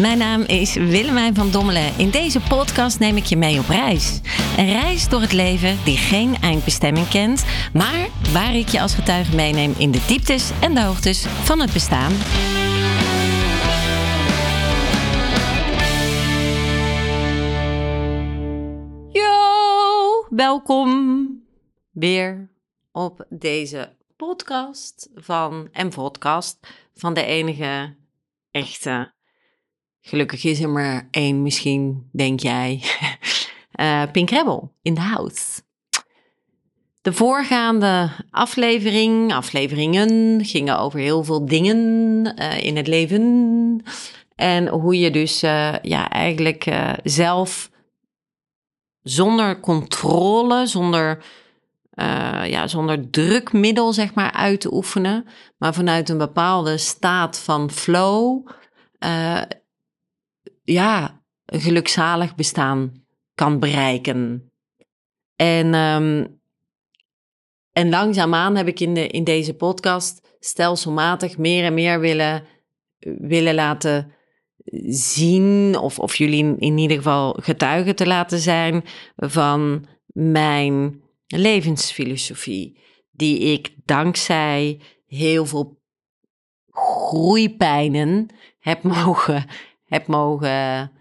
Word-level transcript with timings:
Mijn 0.00 0.18
naam 0.18 0.42
is 0.42 0.74
Willemijn 0.74 1.34
van 1.34 1.50
Dommelen. 1.50 1.98
In 1.98 2.10
deze 2.10 2.40
podcast 2.40 2.98
neem 2.98 3.16
ik 3.16 3.24
je 3.24 3.36
mee 3.36 3.58
op 3.58 3.68
reis. 3.68 4.20
Een 4.56 4.72
reis 4.72 5.08
door 5.08 5.20
het 5.20 5.32
leven 5.32 5.78
die 5.84 5.96
geen 5.96 6.36
eindbestemming 6.36 7.08
kent, 7.08 7.44
maar 7.72 8.08
waar 8.32 8.54
ik 8.54 8.68
je 8.68 8.80
als 8.80 8.94
getuige 8.94 9.34
meeneem 9.34 9.74
in 9.78 9.90
de 9.90 10.04
dieptes 10.06 10.50
en 10.60 10.74
de 10.74 10.82
hoogtes 10.82 11.26
van 11.26 11.60
het 11.60 11.72
bestaan. 11.72 12.12
Yo, 19.12 20.26
welkom 20.30 21.28
weer 21.90 22.50
op 22.92 23.26
deze 23.28 23.96
podcast 24.16 25.10
van 25.14 25.68
en 25.72 25.90
podcast 25.90 26.58
van 26.94 27.14
de 27.14 27.24
enige 27.24 27.96
echte. 28.50 29.18
Gelukkig 30.00 30.44
is 30.44 30.60
er 30.60 30.68
maar 30.68 31.08
één, 31.10 31.42
misschien 31.42 32.08
denk 32.12 32.40
jij. 32.40 32.82
uh, 33.80 34.02
Pink 34.12 34.30
Rebel 34.30 34.72
in 34.82 34.94
de 34.94 35.00
house. 35.00 35.60
De 37.02 37.12
voorgaande 37.12 38.10
aflevering, 38.30 39.34
afleveringen 39.34 40.44
gingen 40.44 40.78
over 40.78 40.98
heel 40.98 41.24
veel 41.24 41.46
dingen 41.46 41.76
uh, 42.38 42.60
in 42.64 42.76
het 42.76 42.86
leven. 42.86 43.82
En 44.34 44.68
hoe 44.68 44.98
je 44.98 45.10
dus 45.10 45.42
uh, 45.42 45.74
ja, 45.82 46.08
eigenlijk 46.10 46.66
zelf 47.02 47.70
zonder 49.02 49.60
controle, 49.60 50.66
zonder 50.66 51.24
ja, 52.44 52.66
zonder 52.66 53.10
drukmiddel 53.10 53.92
zeg 53.92 54.14
maar 54.14 54.32
uit 54.32 54.60
te 54.60 54.74
oefenen, 54.74 55.26
maar 55.58 55.74
vanuit 55.74 56.08
een 56.08 56.18
bepaalde 56.18 56.78
staat 56.78 57.38
van 57.38 57.70
flow, 57.70 58.46
ja, 60.62 61.22
een 61.44 61.60
gelukzalig 61.60 62.34
bestaan 62.34 63.04
kan 63.34 63.58
bereiken. 63.58 64.50
En, 65.36 65.74
um, 65.74 66.40
en 67.72 67.88
langzaamaan 67.88 68.56
heb 68.56 68.68
ik 68.68 68.80
in, 68.80 68.94
de, 68.94 69.06
in 69.06 69.24
deze 69.24 69.54
podcast 69.54 70.36
stelselmatig 70.40 71.38
meer 71.38 71.64
en 71.64 71.74
meer 71.74 72.00
willen, 72.00 72.44
willen 73.18 73.54
laten 73.54 74.12
zien, 74.88 75.78
of, 75.78 75.98
of 75.98 76.16
jullie 76.16 76.38
in, 76.38 76.58
in 76.58 76.78
ieder 76.78 76.96
geval 76.96 77.36
getuigen 77.40 77.96
te 77.96 78.06
laten 78.06 78.38
zijn 78.38 78.84
van 79.16 79.86
mijn 80.06 81.02
levensfilosofie, 81.26 82.78
die 83.10 83.38
ik 83.38 83.74
dankzij 83.84 84.80
heel 85.06 85.46
veel 85.46 85.80
groeipijnen 86.70 88.26
heb 88.58 88.82
mogen, 89.02 89.46
heb 89.90 90.06
mogen 90.06 90.92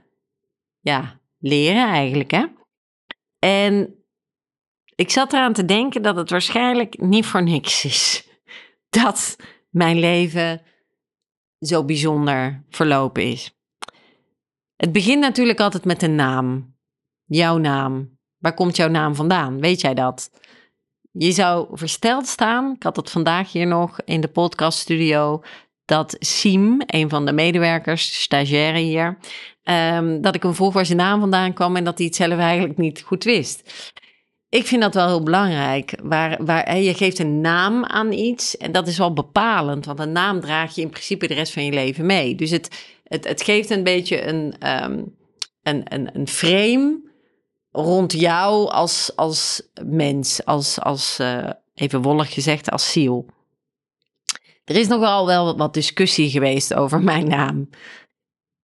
ja, 0.79 1.19
leren 1.37 1.87
eigenlijk. 1.87 2.31
Hè? 2.31 2.45
En 3.39 4.03
ik 4.95 5.09
zat 5.09 5.33
eraan 5.33 5.53
te 5.53 5.65
denken 5.65 6.01
dat 6.01 6.15
het 6.15 6.29
waarschijnlijk 6.29 7.01
niet 7.01 7.25
voor 7.25 7.43
niks 7.43 7.85
is 7.85 8.27
dat 8.99 9.35
mijn 9.69 9.99
leven 9.99 10.61
zo 11.59 11.85
bijzonder 11.85 12.63
verlopen 12.69 13.23
is. 13.23 13.53
Het 14.75 14.91
begint 14.91 15.19
natuurlijk 15.19 15.59
altijd 15.59 15.85
met 15.85 16.01
een 16.01 16.15
naam. 16.15 16.77
Jouw 17.25 17.57
naam. 17.57 18.17
Waar 18.37 18.53
komt 18.53 18.75
jouw 18.75 18.87
naam 18.87 19.15
vandaan? 19.15 19.59
Weet 19.59 19.81
jij 19.81 19.93
dat? 19.93 20.31
Je 21.11 21.31
zou 21.31 21.67
versteld 21.77 22.27
staan. 22.27 22.73
Ik 22.75 22.83
had 22.83 22.95
het 22.95 23.09
vandaag 23.09 23.51
hier 23.51 23.67
nog 23.67 24.01
in 24.01 24.21
de 24.21 24.27
podcaststudio. 24.27 25.41
Dat 25.89 26.15
Siem, 26.19 26.81
een 26.85 27.09
van 27.09 27.25
de 27.25 27.31
medewerkers, 27.31 28.21
stagiaire 28.21 28.79
hier, 28.79 29.17
um, 29.63 30.21
dat 30.21 30.35
ik 30.35 30.43
hem 30.43 30.53
vroeg 30.53 30.73
waar 30.73 30.85
zijn 30.85 30.97
naam 30.97 31.19
vandaan 31.19 31.53
kwam 31.53 31.75
en 31.75 31.83
dat 31.83 31.97
hij 31.97 32.07
het 32.07 32.15
zelf 32.15 32.39
eigenlijk 32.39 32.77
niet 32.77 33.01
goed 33.01 33.23
wist. 33.23 33.91
Ik 34.49 34.65
vind 34.65 34.81
dat 34.81 34.93
wel 34.93 35.07
heel 35.07 35.23
belangrijk. 35.23 35.93
Waar, 36.03 36.45
waar, 36.45 36.77
je 36.77 36.93
geeft 36.93 37.19
een 37.19 37.41
naam 37.41 37.85
aan 37.85 38.11
iets 38.11 38.57
en 38.57 38.71
dat 38.71 38.87
is 38.87 38.97
wel 38.97 39.13
bepalend, 39.13 39.85
want 39.85 39.99
een 39.99 40.11
naam 40.11 40.39
draag 40.39 40.75
je 40.75 40.81
in 40.81 40.89
principe 40.89 41.27
de 41.27 41.33
rest 41.33 41.53
van 41.53 41.65
je 41.65 41.71
leven 41.71 42.05
mee. 42.05 42.35
Dus 42.35 42.49
het, 42.49 42.97
het, 43.03 43.27
het 43.27 43.41
geeft 43.41 43.69
een 43.69 43.83
beetje 43.83 44.27
een, 44.27 44.67
um, 44.83 45.15
een, 45.63 45.81
een, 45.93 46.09
een 46.13 46.27
frame 46.27 47.01
rond 47.71 48.13
jou 48.13 48.69
als, 48.69 49.11
als 49.15 49.69
mens, 49.85 50.45
als, 50.45 50.79
als 50.79 51.17
uh, 51.21 51.49
even 51.73 52.01
wollig 52.01 52.33
gezegd, 52.33 52.71
als 52.71 52.91
ziel. 52.91 53.25
Er 54.69 54.75
is 54.75 54.87
nogal 54.87 55.25
wel 55.25 55.57
wat 55.57 55.73
discussie 55.73 56.29
geweest 56.29 56.73
over 56.73 57.01
mijn 57.03 57.27
naam. 57.27 57.69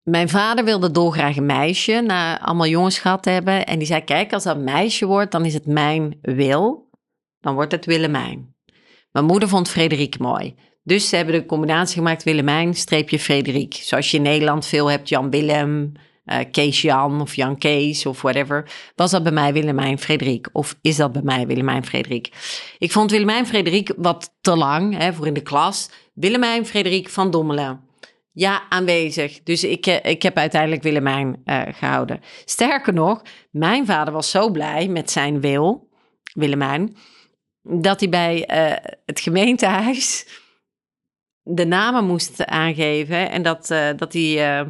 Mijn 0.04 0.30
vader 0.30 0.66
wilde 0.66 0.92
dolgraag 0.92 1.38
een 1.38 1.46
meisje, 1.46 2.02
na 2.02 2.40
allemaal 2.40 2.68
jongens 2.68 3.00
gehad 3.00 3.26
hebben. 3.26 3.66
En 3.66 3.78
die 3.78 3.88
zei, 3.88 4.04
kijk, 4.04 4.34
als 4.34 4.44
dat 4.44 4.58
meisje 4.58 5.06
wordt, 5.06 5.32
dan 5.32 5.46
is 5.46 5.54
het 5.54 5.66
mijn 5.66 6.18
wil. 6.22 6.90
Dan 7.40 7.54
wordt 7.54 7.72
het 7.72 7.86
Willemijn. 7.86 8.56
Mijn 9.12 9.26
moeder 9.26 9.50
vond 9.50 9.70
Frederik 9.70 10.20
mooi. 10.20 10.56
Dus 10.84 11.10
ze 11.10 11.16
hebben 11.16 11.34
de 11.36 11.46
combinatie 11.46 11.98
gemaakt 11.98 12.24
Willemijn, 12.24 12.74
streepje 12.74 13.20
Frederik. 13.20 13.74
Zoals 13.74 14.12
je 14.12 14.18
in 14.18 14.24
Nederland 14.24 14.66
veel 14.66 14.90
hebt, 14.90 15.10
Jan 15.10 15.30
Willem, 15.30 15.92
uh, 16.32 16.40
Kees 16.52 16.82
Jan 16.82 17.22
of 17.22 17.36
Jan 17.36 17.58
Kees 17.58 18.06
of 18.06 18.22
whatever. 18.22 18.72
Was 18.96 19.12
dat 19.12 19.24
bij 19.24 19.32
mij 19.32 19.54
Willemijn 19.54 20.00
Frederik? 20.00 20.50
Of 20.52 20.76
is 20.82 20.96
dat 20.96 21.12
bij 21.12 21.22
mij 21.22 21.48
Willemijn 21.48 21.86
Frederik? 21.86 22.30
Ik 22.78 22.92
vond 22.92 23.12
Willemijn 23.12 23.48
Frederik 23.48 23.94
wat 23.98 24.38
te 24.42 24.56
lang 24.56 24.98
hè, 24.98 25.14
voor 25.14 25.28
in 25.28 25.34
de 25.34 25.42
klas. 25.42 25.90
Willemijn 26.14 26.66
Frederik 26.66 27.10
van 27.10 27.32
Dommelen. 27.32 27.80
Ja, 28.32 28.62
aanwezig. 28.70 29.44
Dus 29.44 29.64
ik, 29.64 29.86
eh, 29.86 30.12
ik 30.12 30.22
heb 30.22 30.38
uiteindelijk 30.38 30.84
Willemijn 30.84 31.42
uh, 31.46 31.62
gehouden. 31.68 32.22
Sterker 32.46 32.94
nog, 32.94 33.22
mijn 33.52 33.86
vader 33.86 34.14
was 34.14 34.30
zo 34.30 34.50
blij 34.50 34.88
met 34.88 35.12
zijn 35.12 35.42
wil, 35.42 35.90
Willemijn, 36.34 36.96
dat 37.62 38.00
hij 38.00 38.10
bij 38.10 38.44
het 39.06 39.20
gemeentehuis 39.20 40.28
de 41.44 41.66
namen 41.66 42.06
moest 42.06 42.46
aangeven. 42.46 43.30
En 43.30 43.42
dat, 43.42 43.68
dat 43.96 44.14
hij 44.14 44.66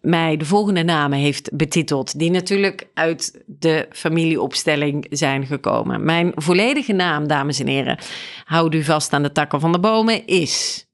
mij 0.00 0.36
de 0.36 0.44
volgende 0.44 0.82
namen 0.82 1.18
heeft 1.18 1.56
betiteld, 1.56 2.18
die 2.18 2.30
natuurlijk 2.30 2.88
uit 2.94 3.42
de 3.46 3.86
familieopstelling 3.90 5.06
zijn 5.10 5.46
gekomen. 5.46 6.04
Mijn 6.04 6.32
volledige 6.34 6.92
naam, 6.92 7.26
dames 7.26 7.60
en 7.60 7.66
heren, 7.66 7.98
houd 8.44 8.74
u 8.74 8.84
vast 8.84 9.12
aan 9.12 9.22
de 9.22 9.32
takken 9.32 9.60
van 9.60 9.72
de 9.72 9.80
bomen, 9.80 10.26
is 10.26 10.86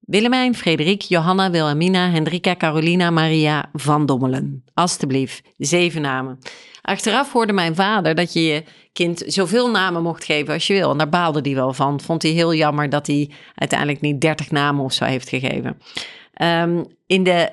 Willemijn, 0.00 0.54
Frederik, 0.54 1.02
Johanna, 1.02 1.50
Wilhelmina, 1.50 2.10
Hendrika, 2.10 2.56
Carolina, 2.56 3.10
Maria 3.10 3.70
van 3.72 4.06
Dommelen. 4.06 4.64
Alsjeblieft, 4.74 5.42
zeven 5.56 6.02
namen. 6.02 6.38
Achteraf 6.82 7.32
hoorde 7.32 7.52
mijn 7.52 7.74
vader 7.74 8.14
dat 8.14 8.32
je 8.32 8.42
je 8.42 8.64
kind 8.92 9.22
zoveel 9.26 9.70
namen 9.70 10.02
mocht 10.02 10.24
geven 10.24 10.54
als 10.54 10.66
je 10.66 10.74
wil. 10.74 10.90
En 10.90 10.98
daar 10.98 11.08
baalde 11.08 11.40
hij 11.42 11.54
wel 11.54 11.72
van. 11.72 12.00
Vond 12.00 12.22
hij 12.22 12.30
heel 12.30 12.54
jammer 12.54 12.88
dat 12.88 13.06
hij 13.06 13.30
uiteindelijk 13.54 14.00
niet 14.00 14.20
dertig 14.20 14.50
namen 14.50 14.84
of 14.84 14.92
zo 14.92 15.04
heeft 15.04 15.28
gegeven. 15.28 15.78
Um, 16.42 16.86
in 17.06 17.22
de 17.22 17.52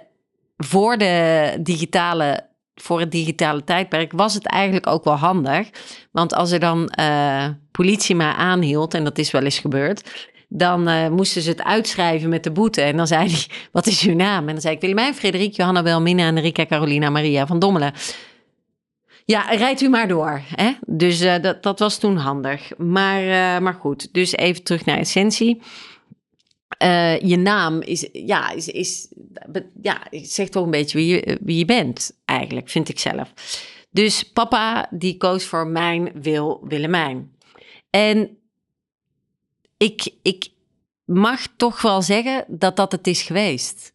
voor, 0.64 0.98
de 0.98 1.58
digitale, 1.60 2.46
voor 2.76 3.00
het 3.00 3.12
digitale 3.12 3.64
tijdperk 3.64 4.12
was 4.12 4.34
het 4.34 4.46
eigenlijk 4.46 4.88
ook 4.88 5.04
wel 5.04 5.16
handig. 5.16 5.70
Want 6.12 6.34
als 6.34 6.52
er 6.52 6.60
dan 6.60 6.92
uh, 7.00 7.46
politie 7.72 8.16
maar 8.16 8.34
aanhield, 8.34 8.94
en 8.94 9.04
dat 9.04 9.18
is 9.18 9.32
wel 9.32 9.44
eens 9.44 9.60
gebeurd, 9.60 10.28
dan 10.48 10.90
uh, 10.90 11.08
moesten 11.08 11.42
ze 11.42 11.50
het 11.50 11.64
uitschrijven 11.64 12.30
met 12.30 12.44
de 12.44 12.52
boete. 12.52 12.82
En 12.82 12.98
dan 12.98 13.08
zei 13.08 13.30
hij, 13.30 13.46
wat 13.72 13.88
is 13.88 14.02
uw 14.02 14.16
naam? 14.16 14.48
En 14.48 14.54
dan 14.54 14.62
zei 14.62 14.76
ik, 14.76 14.82
Willemijn, 14.82 15.16
Frederik, 15.16 15.54
Johanna, 15.54 15.84
Wilmina, 15.84 16.28
Enrica, 16.28 16.66
Carolina, 16.66 17.10
Maria 17.10 17.48
van 17.48 17.60
Dommelen. 17.60 17.94
Ja, 19.26 19.42
rijdt 19.42 19.82
u 19.82 19.90
maar 19.90 20.08
door. 20.08 20.42
Hè? 20.56 20.72
Dus 20.86 21.22
uh, 21.22 21.36
dat, 21.42 21.64
dat 21.64 21.80
was 21.80 21.98
toen 21.98 22.18
handig. 22.18 22.78
Maar, 22.78 23.22
maar 23.62 23.74
goed, 23.74 24.14
dus 24.14 24.36
even 24.36 24.64
terug 24.64 24.86
naar 24.86 24.98
essentie. 24.98 25.62
Uh, 26.84 27.20
je 27.20 27.38
naam 27.38 27.82
is, 27.82 28.10
ja, 28.12 28.52
is, 28.52 28.68
is, 28.68 29.08
ja, 29.82 30.02
zegt 30.12 30.52
toch 30.52 30.64
een 30.64 30.72
beetje 30.72 30.98
wie 30.98 31.08
je, 31.08 31.38
wie 31.42 31.58
je 31.58 31.66
bent, 31.66 32.12
eigenlijk, 32.26 32.70
vind 32.70 32.90
ik 32.90 33.00
zelf. 33.00 33.34
Dus 33.92 34.24
papa, 34.24 34.88
die 34.92 35.18
koos 35.18 35.44
voor 35.44 35.68
mijn 35.68 36.12
wil 36.22 36.66
Willemijn. 36.68 37.32
En 37.90 38.38
ik, 39.78 40.10
ik 40.22 40.50
mag 41.06 41.48
toch 41.58 41.82
wel 41.82 42.02
zeggen 42.02 42.46
dat 42.48 42.76
dat 42.76 42.92
het 42.92 43.08
is 43.08 43.22
geweest. 43.22 43.94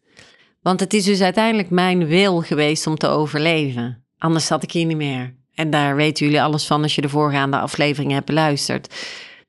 Want 0.61 0.79
het 0.79 0.93
is 0.93 1.03
dus 1.03 1.21
uiteindelijk 1.21 1.69
mijn 1.69 2.05
wil 2.05 2.41
geweest 2.41 2.87
om 2.87 2.95
te 2.95 3.07
overleven. 3.07 4.05
Anders 4.17 4.45
zat 4.45 4.63
ik 4.63 4.71
hier 4.71 4.85
niet 4.85 4.97
meer. 4.97 5.35
En 5.53 5.69
daar 5.69 5.95
weten 5.95 6.25
jullie 6.25 6.41
alles 6.41 6.65
van 6.65 6.81
als 6.81 6.95
je 6.95 7.01
de 7.01 7.09
voorgaande 7.09 7.59
afleveringen 7.59 8.13
hebt 8.13 8.25
beluisterd. 8.25 8.95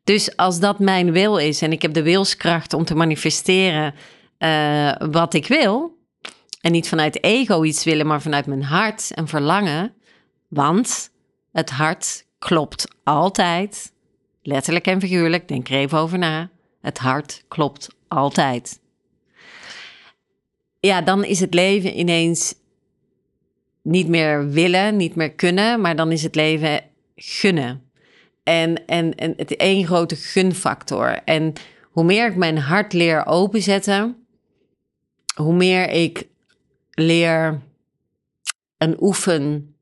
Dus 0.06 0.36
als 0.36 0.60
dat 0.60 0.78
mijn 0.78 1.12
wil 1.12 1.36
is 1.36 1.62
en 1.62 1.72
ik 1.72 1.82
heb 1.82 1.92
de 1.92 2.02
wilskracht 2.02 2.72
om 2.72 2.84
te 2.84 2.94
manifesteren 2.94 3.94
uh, 4.38 4.92
wat 5.10 5.34
ik 5.34 5.46
wil, 5.46 5.98
en 6.60 6.72
niet 6.72 6.88
vanuit 6.88 7.24
ego 7.24 7.62
iets 7.62 7.84
willen, 7.84 8.06
maar 8.06 8.22
vanuit 8.22 8.46
mijn 8.46 8.62
hart 8.62 9.10
en 9.14 9.28
verlangen, 9.28 9.94
want 10.48 11.10
het 11.52 11.70
hart 11.70 12.26
klopt 12.38 12.88
altijd, 13.04 13.92
letterlijk 14.42 14.86
en 14.86 15.00
figuurlijk, 15.00 15.48
denk 15.48 15.68
er 15.68 15.76
even 15.76 15.98
over 15.98 16.18
na. 16.18 16.50
Het 16.80 16.98
hart 16.98 17.44
klopt 17.48 17.88
altijd. 18.08 18.80
ja, 20.80 21.02
dan 21.02 21.24
is 21.24 21.40
het 21.40 21.54
leven 21.54 21.98
ineens 21.98 22.54
niet 23.82 24.08
meer 24.08 24.48
willen, 24.48 24.96
niet 24.96 25.14
meer 25.14 25.32
kunnen, 25.32 25.80
maar 25.80 25.96
dan 25.96 26.12
is 26.12 26.22
het 26.22 26.34
leven 26.34 26.84
gunnen. 27.16 27.85
En, 28.46 28.86
en, 28.86 29.14
en 29.14 29.34
het 29.36 29.56
één 29.56 29.86
grote 29.86 30.16
gunfactor. 30.16 31.22
En 31.24 31.52
hoe 31.82 32.04
meer 32.04 32.26
ik 32.26 32.36
mijn 32.36 32.58
hart 32.58 32.92
leer 32.92 33.26
openzetten, 33.26 34.26
hoe 35.34 35.54
meer 35.54 35.88
ik 35.88 36.28
leer 36.90 37.62
en 38.76 38.96
oefen 39.02 39.74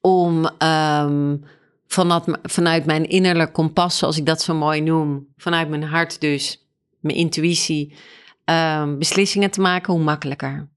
om 0.00 0.50
um, 0.62 1.44
vanuit, 1.86 2.24
vanuit 2.42 2.86
mijn 2.86 3.08
innerlijk 3.08 3.52
kompas, 3.52 3.98
zoals 3.98 4.18
ik 4.18 4.26
dat 4.26 4.42
zo 4.42 4.54
mooi 4.54 4.80
noem, 4.80 5.32
vanuit 5.36 5.68
mijn 5.68 5.82
hart 5.82 6.20
dus, 6.20 6.68
mijn 7.00 7.16
intuïtie, 7.16 7.94
um, 8.44 8.98
beslissingen 8.98 9.50
te 9.50 9.60
maken, 9.60 9.92
hoe 9.92 10.02
makkelijker. 10.02 10.68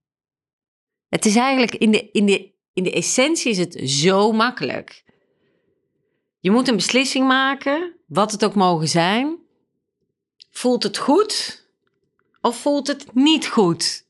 Het 1.09 1.25
is 1.25 1.35
eigenlijk 1.35 1.75
in 1.75 1.91
de, 1.91 2.09
in, 2.11 2.25
de, 2.25 2.51
in 2.73 2.83
de 2.83 2.91
essentie 2.91 3.51
is 3.51 3.57
het 3.57 3.81
zo 3.89 4.31
makkelijk. 4.31 5.02
Je 6.43 6.51
moet 6.51 6.67
een 6.67 6.75
beslissing 6.75 7.27
maken, 7.27 7.95
wat 8.05 8.31
het 8.31 8.45
ook 8.45 8.55
mogen 8.55 8.87
zijn. 8.87 9.37
Voelt 10.51 10.83
het 10.83 10.97
goed 10.97 11.65
of 12.41 12.57
voelt 12.57 12.87
het 12.87 13.13
niet 13.13 13.47
goed? 13.47 14.05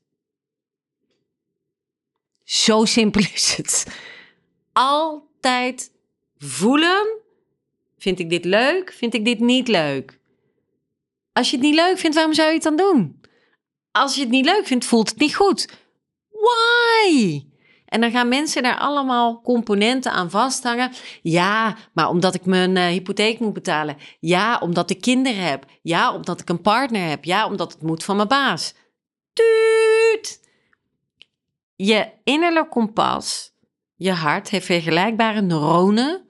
Zo 2.44 2.84
simpel 2.84 3.20
is 3.34 3.54
het. 3.56 3.86
Altijd 4.72 5.92
voelen. 6.38 7.18
Vind 7.98 8.18
ik 8.18 8.30
dit 8.30 8.44
leuk? 8.44 8.92
Vind 8.92 9.14
ik 9.14 9.24
dit 9.24 9.40
niet 9.40 9.68
leuk? 9.68 10.18
Als 11.32 11.50
je 11.50 11.56
het 11.56 11.64
niet 11.64 11.74
leuk 11.74 11.98
vindt, 11.98 12.16
waarom 12.16 12.34
zou 12.34 12.48
je 12.48 12.54
het 12.54 12.62
dan 12.62 12.76
doen? 12.76 13.20
Als 13.90 14.14
je 14.14 14.20
het 14.20 14.30
niet 14.30 14.44
leuk 14.44 14.66
vindt, 14.66 14.84
voelt 14.84 15.08
het 15.08 15.18
niet 15.18 15.34
goed. 15.34 15.68
Why? 16.30 17.44
En 17.94 18.00
dan 18.00 18.10
gaan 18.10 18.28
mensen 18.28 18.62
daar 18.62 18.78
allemaal 18.78 19.40
componenten 19.40 20.12
aan 20.12 20.30
vasthangen. 20.30 20.92
Ja, 21.22 21.76
maar 21.92 22.08
omdat 22.08 22.34
ik 22.34 22.44
mijn 22.44 22.76
uh, 22.76 22.84
hypotheek 22.84 23.38
moet 23.38 23.52
betalen. 23.52 23.96
Ja, 24.20 24.58
omdat 24.58 24.90
ik 24.90 25.00
kinderen 25.00 25.44
heb. 25.44 25.64
Ja, 25.82 26.14
omdat 26.14 26.40
ik 26.40 26.48
een 26.48 26.60
partner 26.60 27.08
heb. 27.08 27.24
Ja, 27.24 27.46
omdat 27.46 27.72
het 27.72 27.82
moet 27.82 28.04
van 28.04 28.16
mijn 28.16 28.28
baas. 28.28 28.74
Tuut! 29.32 30.40
Je 31.76 32.08
innerlijk 32.24 32.70
kompas, 32.70 33.52
je 33.96 34.12
hart, 34.12 34.48
heeft 34.48 34.66
vergelijkbare 34.66 35.40
neuronen 35.40 36.26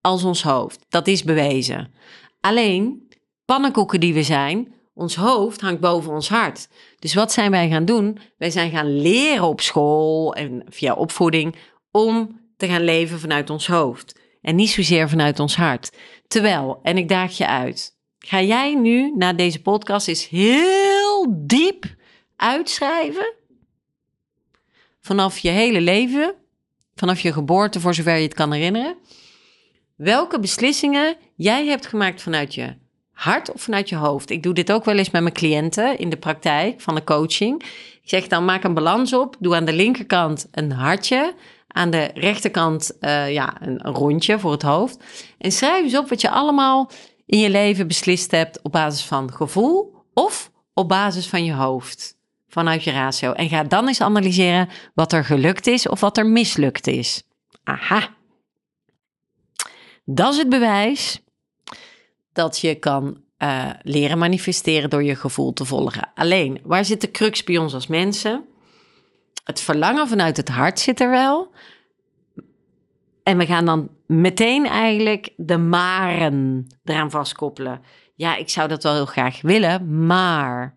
als 0.00 0.24
ons 0.24 0.42
hoofd. 0.42 0.86
Dat 0.88 1.06
is 1.06 1.24
bewezen. 1.24 1.94
Alleen, 2.40 3.08
pannenkoeken 3.44 4.00
die 4.00 4.14
we 4.14 4.22
zijn, 4.22 4.74
ons 4.94 5.14
hoofd 5.14 5.60
hangt 5.60 5.80
boven 5.80 6.12
ons 6.12 6.28
hart. 6.28 6.68
Dus 6.98 7.14
wat 7.14 7.32
zijn 7.32 7.50
wij 7.50 7.68
gaan 7.68 7.84
doen? 7.84 8.18
Wij 8.38 8.50
zijn 8.50 8.70
gaan 8.70 9.00
leren 9.00 9.44
op 9.44 9.60
school 9.60 10.34
en 10.34 10.64
via 10.68 10.94
opvoeding 10.94 11.56
om 11.90 12.40
te 12.56 12.66
gaan 12.66 12.84
leven 12.84 13.18
vanuit 13.18 13.50
ons 13.50 13.66
hoofd. 13.66 14.20
En 14.40 14.54
niet 14.54 14.70
zozeer 14.70 15.08
vanuit 15.08 15.40
ons 15.40 15.56
hart. 15.56 15.96
Terwijl, 16.26 16.78
en 16.82 16.96
ik 16.96 17.08
daag 17.08 17.36
je 17.36 17.46
uit, 17.46 17.96
ga 18.18 18.40
jij 18.40 18.74
nu 18.74 19.12
na 19.16 19.32
deze 19.32 19.62
podcast 19.62 20.08
eens 20.08 20.28
heel 20.28 21.34
diep 21.46 21.94
uitschrijven 22.36 23.34
vanaf 25.00 25.38
je 25.38 25.50
hele 25.50 25.80
leven, 25.80 26.34
vanaf 26.94 27.20
je 27.20 27.32
geboorte 27.32 27.80
voor 27.80 27.94
zover 27.94 28.16
je 28.16 28.22
het 28.22 28.34
kan 28.34 28.52
herinneren, 28.52 28.96
welke 29.96 30.40
beslissingen 30.40 31.16
jij 31.36 31.66
hebt 31.66 31.86
gemaakt 31.86 32.22
vanuit 32.22 32.54
je 32.54 32.74
hart 33.22 33.52
of 33.52 33.62
vanuit 33.62 33.88
je 33.88 33.96
hoofd. 33.96 34.30
Ik 34.30 34.42
doe 34.42 34.54
dit 34.54 34.72
ook 34.72 34.84
wel 34.84 34.96
eens 34.96 35.10
met 35.10 35.22
mijn 35.22 35.34
cliënten 35.34 35.98
in 35.98 36.10
de 36.10 36.16
praktijk 36.16 36.80
van 36.80 36.94
de 36.94 37.04
coaching. 37.04 37.62
Ik 38.02 38.08
zeg 38.08 38.26
dan 38.26 38.44
maak 38.44 38.64
een 38.64 38.74
balans 38.74 39.12
op, 39.12 39.36
doe 39.38 39.54
aan 39.54 39.64
de 39.64 39.72
linkerkant 39.72 40.48
een 40.50 40.72
hartje, 40.72 41.34
aan 41.68 41.90
de 41.90 42.10
rechterkant 42.14 42.96
uh, 43.00 43.32
ja, 43.32 43.56
een, 43.60 43.86
een 43.86 43.94
rondje 43.94 44.38
voor 44.38 44.50
het 44.50 44.62
hoofd. 44.62 45.04
En 45.38 45.52
schrijf 45.52 45.84
eens 45.84 45.96
op 45.96 46.08
wat 46.08 46.20
je 46.20 46.30
allemaal 46.30 46.90
in 47.26 47.38
je 47.38 47.50
leven 47.50 47.86
beslist 47.86 48.30
hebt 48.30 48.62
op 48.62 48.72
basis 48.72 49.04
van 49.04 49.32
gevoel 49.32 49.94
of 50.14 50.50
op 50.74 50.88
basis 50.88 51.26
van 51.26 51.44
je 51.44 51.52
hoofd 51.52 52.16
vanuit 52.48 52.84
je 52.84 52.90
ratio. 52.90 53.32
En 53.32 53.48
ga 53.48 53.64
dan 53.64 53.86
eens 53.86 54.00
analyseren 54.00 54.68
wat 54.94 55.12
er 55.12 55.24
gelukt 55.24 55.66
is 55.66 55.88
of 55.88 56.00
wat 56.00 56.18
er 56.18 56.26
mislukt 56.26 56.86
is. 56.86 57.22
Aha. 57.64 58.08
Dat 60.04 60.32
is 60.32 60.38
het 60.38 60.48
bewijs 60.48 61.22
dat 62.32 62.58
je 62.58 62.74
kan 62.74 63.20
uh, 63.38 63.70
leren 63.82 64.18
manifesteren 64.18 64.90
door 64.90 65.02
je 65.02 65.16
gevoel 65.16 65.52
te 65.52 65.64
volgen. 65.64 66.10
Alleen, 66.14 66.60
waar 66.62 66.84
zit 66.84 67.00
de 67.00 67.10
crux 67.10 67.44
bij 67.44 67.58
ons 67.58 67.74
als 67.74 67.86
mensen? 67.86 68.44
Het 69.44 69.60
verlangen 69.60 70.08
vanuit 70.08 70.36
het 70.36 70.48
hart 70.48 70.80
zit 70.80 71.00
er 71.00 71.10
wel. 71.10 71.50
En 73.22 73.38
we 73.38 73.46
gaan 73.46 73.64
dan 73.64 73.88
meteen 74.06 74.66
eigenlijk 74.66 75.30
de 75.36 75.58
maren 75.58 76.66
eraan 76.84 77.10
vastkoppelen. 77.10 77.80
Ja, 78.14 78.36
ik 78.36 78.48
zou 78.48 78.68
dat 78.68 78.82
wel 78.82 78.94
heel 78.94 79.06
graag 79.06 79.40
willen, 79.40 80.06
maar 80.06 80.76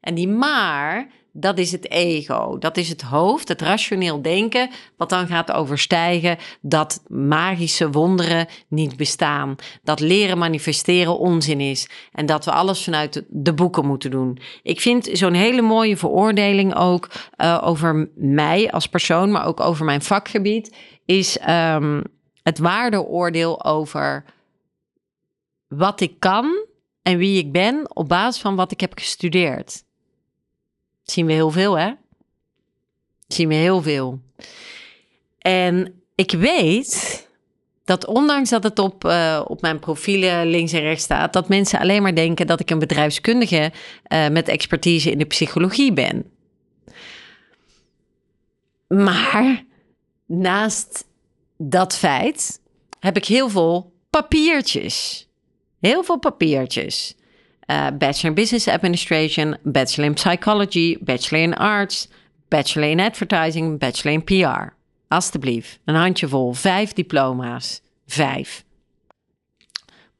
en 0.00 0.14
die 0.14 0.28
maar, 0.28 1.10
dat 1.32 1.58
is 1.58 1.72
het 1.72 1.90
ego. 1.90 2.58
Dat 2.58 2.76
is 2.76 2.88
het 2.88 3.02
hoofd, 3.02 3.48
het 3.48 3.60
rationeel 3.60 4.22
denken, 4.22 4.70
wat 4.96 5.08
dan 5.08 5.26
gaat 5.26 5.52
overstijgen 5.52 6.38
dat 6.60 7.02
magische 7.08 7.90
wonderen 7.90 8.46
niet 8.68 8.96
bestaan. 8.96 9.56
Dat 9.82 10.00
leren 10.00 10.38
manifesteren 10.38 11.18
onzin 11.18 11.60
is. 11.60 11.88
En 12.12 12.26
dat 12.26 12.44
we 12.44 12.50
alles 12.50 12.84
vanuit 12.84 13.24
de 13.28 13.54
boeken 13.54 13.86
moeten 13.86 14.10
doen. 14.10 14.38
Ik 14.62 14.80
vind 14.80 15.08
zo'n 15.12 15.34
hele 15.34 15.62
mooie 15.62 15.96
veroordeling 15.96 16.74
ook 16.74 17.10
uh, 17.36 17.60
over 17.64 18.10
mij 18.14 18.70
als 18.70 18.86
persoon, 18.86 19.30
maar 19.30 19.46
ook 19.46 19.60
over 19.60 19.84
mijn 19.84 20.02
vakgebied, 20.02 20.76
is 21.04 21.38
um, 21.48 22.02
het 22.42 22.58
waardeoordeel 22.58 23.64
over 23.64 24.24
wat 25.68 26.00
ik 26.00 26.14
kan 26.18 26.66
en 27.02 27.18
wie 27.18 27.38
ik 27.38 27.52
ben 27.52 27.96
op 27.96 28.08
basis 28.08 28.42
van 28.42 28.56
wat 28.56 28.72
ik 28.72 28.80
heb 28.80 28.92
gestudeerd 28.94 29.82
zien 31.02 31.26
we 31.26 31.32
heel 31.32 31.50
veel, 31.50 31.78
hè? 31.78 31.92
zien 33.32 33.48
we 33.48 33.54
heel 33.54 33.82
veel. 33.82 34.20
En 35.38 36.02
ik 36.14 36.30
weet 36.30 37.28
dat 37.84 38.06
ondanks 38.06 38.50
dat 38.50 38.62
het 38.62 38.78
op, 38.78 39.04
uh, 39.04 39.42
op 39.46 39.60
mijn 39.60 39.78
profielen 39.78 40.46
links 40.46 40.72
en 40.72 40.80
rechts 40.80 41.04
staat, 41.04 41.32
dat 41.32 41.48
mensen 41.48 41.78
alleen 41.78 42.02
maar 42.02 42.14
denken 42.14 42.46
dat 42.46 42.60
ik 42.60 42.70
een 42.70 42.78
bedrijfskundige 42.78 43.72
uh, 44.12 44.28
met 44.28 44.48
expertise 44.48 45.10
in 45.10 45.18
de 45.18 45.24
psychologie 45.24 45.92
ben. 45.92 46.30
Maar 48.88 49.64
naast 50.26 51.04
dat 51.56 51.96
feit 51.96 52.60
heb 53.00 53.16
ik 53.16 53.24
heel 53.24 53.48
veel 53.48 53.92
papiertjes. 54.10 55.26
Heel 55.80 56.02
veel 56.02 56.18
papiertjes. 56.18 57.16
Uh, 57.72 57.90
bachelor 57.90 58.28
in 58.28 58.34
Business 58.34 58.68
Administration, 58.68 59.56
Bachelor 59.64 60.04
in 60.04 60.14
Psychology, 60.14 60.96
Bachelor 60.96 61.38
in 61.38 61.54
Arts, 61.54 62.06
Bachelor 62.50 62.90
in 62.90 63.00
Advertising, 63.00 63.78
Bachelor 63.78 64.12
in 64.12 64.24
PR. 64.24 64.74
Alsjeblieft, 65.08 65.78
een 65.84 65.94
handjevol, 65.94 66.52
vijf 66.52 66.92
diploma's. 66.92 67.80
Vijf. 68.06 68.64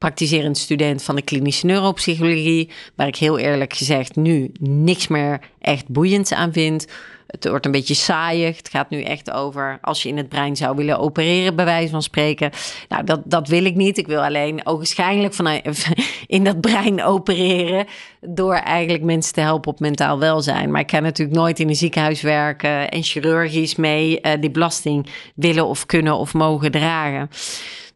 Praktiserend 0.03 0.59
student 0.59 1.03
van 1.03 1.15
de 1.15 1.23
klinische 1.23 1.67
neuropsychologie, 1.67 2.71
waar 2.95 3.07
ik 3.07 3.17
heel 3.17 3.39
eerlijk 3.39 3.73
gezegd 3.73 4.17
nu 4.17 4.51
niks 4.61 5.09
meer 5.09 5.41
echt 5.61 5.89
boeiends 5.89 6.33
aan 6.33 6.53
vind. 6.53 6.87
Het 7.27 7.49
wordt 7.49 7.67
een 7.67 7.73
beetje 7.73 7.95
saaiig. 7.95 8.57
Het 8.57 8.69
gaat 8.69 8.91
nu 8.91 9.03
echt 9.03 9.31
over 9.31 9.79
als 9.81 10.03
je 10.03 10.09
in 10.09 10.17
het 10.17 10.29
brein 10.29 10.57
zou 10.57 10.77
willen 10.77 10.99
opereren, 10.99 11.57
bij 11.57 11.65
wijze 11.65 11.91
van 11.91 12.03
spreken. 12.03 12.51
Nou, 12.89 13.05
dat, 13.05 13.21
dat 13.25 13.49
wil 13.49 13.65
ik 13.65 13.75
niet. 13.75 13.99
Ik 13.99 14.07
wil 14.07 14.25
alleen 14.25 14.67
ogenschijnlijk 14.67 15.35
vanuit, 15.35 15.89
in 16.27 16.45
dat 16.45 16.61
brein 16.61 17.03
opereren. 17.03 17.87
Door 18.21 18.55
eigenlijk 18.55 19.05
mensen 19.05 19.35
te 19.35 19.41
helpen 19.41 19.73
op 19.73 19.81
mentaal 19.81 20.19
welzijn. 20.19 20.71
Maar 20.71 20.81
ik 20.81 20.91
ga 20.91 21.01
natuurlijk 21.01 21.39
nooit 21.39 21.61
in 21.61 21.69
een 21.69 21.77
ziekenhuis 21.77 22.23
werken 22.23 22.91
en 22.91 23.03
chirurgisch 23.03 23.77
mee 23.77 24.19
uh, 24.23 24.33
die 24.41 24.51
belasting 24.51 25.07
willen 25.35 25.67
of 25.67 25.87
kunnen 25.87 26.17
of 26.17 26.35
mogen 26.35 26.71
dragen. 26.71 27.29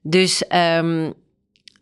Dus 0.03 0.45
um, 0.79 1.15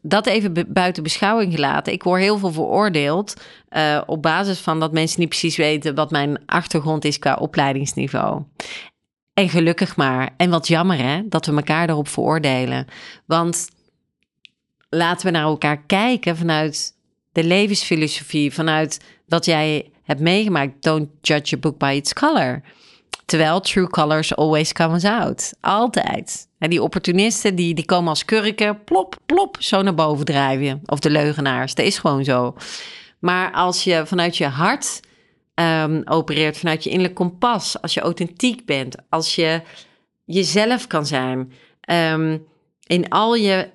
dat 0.07 0.27
even 0.27 0.67
buiten 0.69 1.03
beschouwing 1.03 1.55
gelaten. 1.55 1.93
Ik 1.93 2.03
word 2.03 2.21
heel 2.21 2.39
veel 2.39 2.53
veroordeeld 2.53 3.35
uh, 3.71 4.01
op 4.07 4.23
basis 4.23 4.59
van 4.59 4.81
dat 4.81 4.93
mensen 4.93 5.21
niet 5.21 5.29
precies 5.29 5.57
weten 5.57 5.95
wat 5.95 6.11
mijn 6.11 6.39
achtergrond 6.47 7.05
is 7.05 7.19
qua 7.19 7.35
opleidingsniveau. 7.35 8.43
En 9.35 9.49
gelukkig 9.49 9.97
maar. 9.97 10.35
En 10.37 10.51
wat 10.51 10.69
jammer 10.69 10.99
hè, 10.99 11.29
dat 11.29 11.47
we 11.47 11.53
elkaar 11.53 11.87
daarop 11.87 12.09
veroordelen. 12.09 12.87
Want 13.27 13.69
laten 14.89 15.27
we 15.27 15.33
naar 15.33 15.43
elkaar 15.43 15.83
kijken 15.83 16.37
vanuit 16.37 16.93
de 17.33 17.45
levensfilosofie, 17.45 18.53
vanuit 18.53 19.01
wat 19.27 19.45
jij 19.45 19.91
hebt 20.03 20.21
meegemaakt. 20.21 20.83
Don't 20.83 21.09
judge 21.21 21.57
a 21.57 21.59
book 21.59 21.79
by 21.79 21.95
its 21.97 22.13
color. 22.13 22.63
Terwijl 23.25 23.61
true 23.61 23.89
colors 23.89 24.37
always 24.37 24.73
comes 24.73 25.05
out. 25.05 25.53
Altijd. 25.61 26.49
En 26.59 26.71
die 26.71 26.83
opportunisten 26.83 27.55
die, 27.55 27.75
die 27.75 27.85
komen 27.85 28.09
als 28.09 28.25
kurken, 28.25 28.85
plop, 28.85 29.17
plop, 29.27 29.57
zo 29.59 29.83
naar 29.83 29.95
boven 29.95 30.25
drijven. 30.25 30.83
Of 30.87 30.99
de 30.99 31.11
leugenaars. 31.11 31.75
Dat 31.75 31.87
is 31.87 31.99
gewoon 31.99 32.25
zo. 32.25 32.55
Maar 33.19 33.53
als 33.53 33.85
je 33.85 34.07
vanuit 34.07 34.37
je 34.37 34.47
hart 34.47 35.01
um, 35.55 36.03
opereert, 36.05 36.57
vanuit 36.57 36.85
je 36.85 36.91
innerlijk 36.91 37.15
kompas, 37.15 37.83
als 37.83 37.95
je 37.95 38.01
authentiek 38.01 38.67
bent, 38.67 38.97
als 39.09 39.35
je 39.35 39.63
jezelf 40.25 40.87
kan 40.87 41.07
zijn, 41.07 41.53
um, 41.91 42.47
in 42.87 43.09
al 43.09 43.35
je 43.35 43.71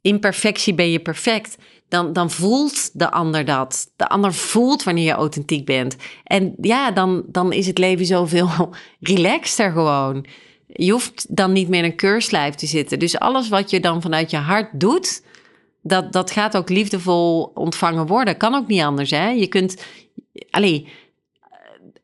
imperfectie 0.00 0.74
ben 0.74 0.90
je 0.90 1.00
perfect, 1.00 1.56
dan, 1.88 2.12
dan 2.12 2.30
voelt 2.30 2.98
de 2.98 3.10
ander 3.10 3.44
dat. 3.44 3.90
De 3.96 4.08
ander 4.08 4.34
voelt 4.34 4.82
wanneer 4.82 5.04
je 5.04 5.12
authentiek 5.12 5.66
bent. 5.66 5.96
En 6.24 6.54
ja, 6.60 6.90
dan, 6.90 7.22
dan 7.26 7.52
is 7.52 7.66
het 7.66 7.78
leven 7.78 8.06
zoveel 8.06 8.48
relaxter 9.00 9.72
gewoon. 9.72 10.26
Je 10.66 10.92
hoeft 10.92 11.36
dan 11.36 11.52
niet 11.52 11.68
meer 11.68 11.84
in 11.84 11.90
een 11.90 11.96
keurslijf 11.96 12.54
te 12.54 12.66
zitten. 12.66 12.98
Dus 12.98 13.18
alles 13.18 13.48
wat 13.48 13.70
je 13.70 13.80
dan 13.80 14.02
vanuit 14.02 14.30
je 14.30 14.36
hart 14.36 14.80
doet, 14.80 15.22
dat, 15.82 16.12
dat 16.12 16.30
gaat 16.30 16.56
ook 16.56 16.68
liefdevol 16.68 17.50
ontvangen 17.54 18.06
worden. 18.06 18.36
Kan 18.36 18.54
ook 18.54 18.66
niet 18.66 18.82
anders, 18.82 19.10
hè? 19.10 19.28
Je 19.28 19.46
kunt... 19.46 19.84
Allee, 20.50 20.88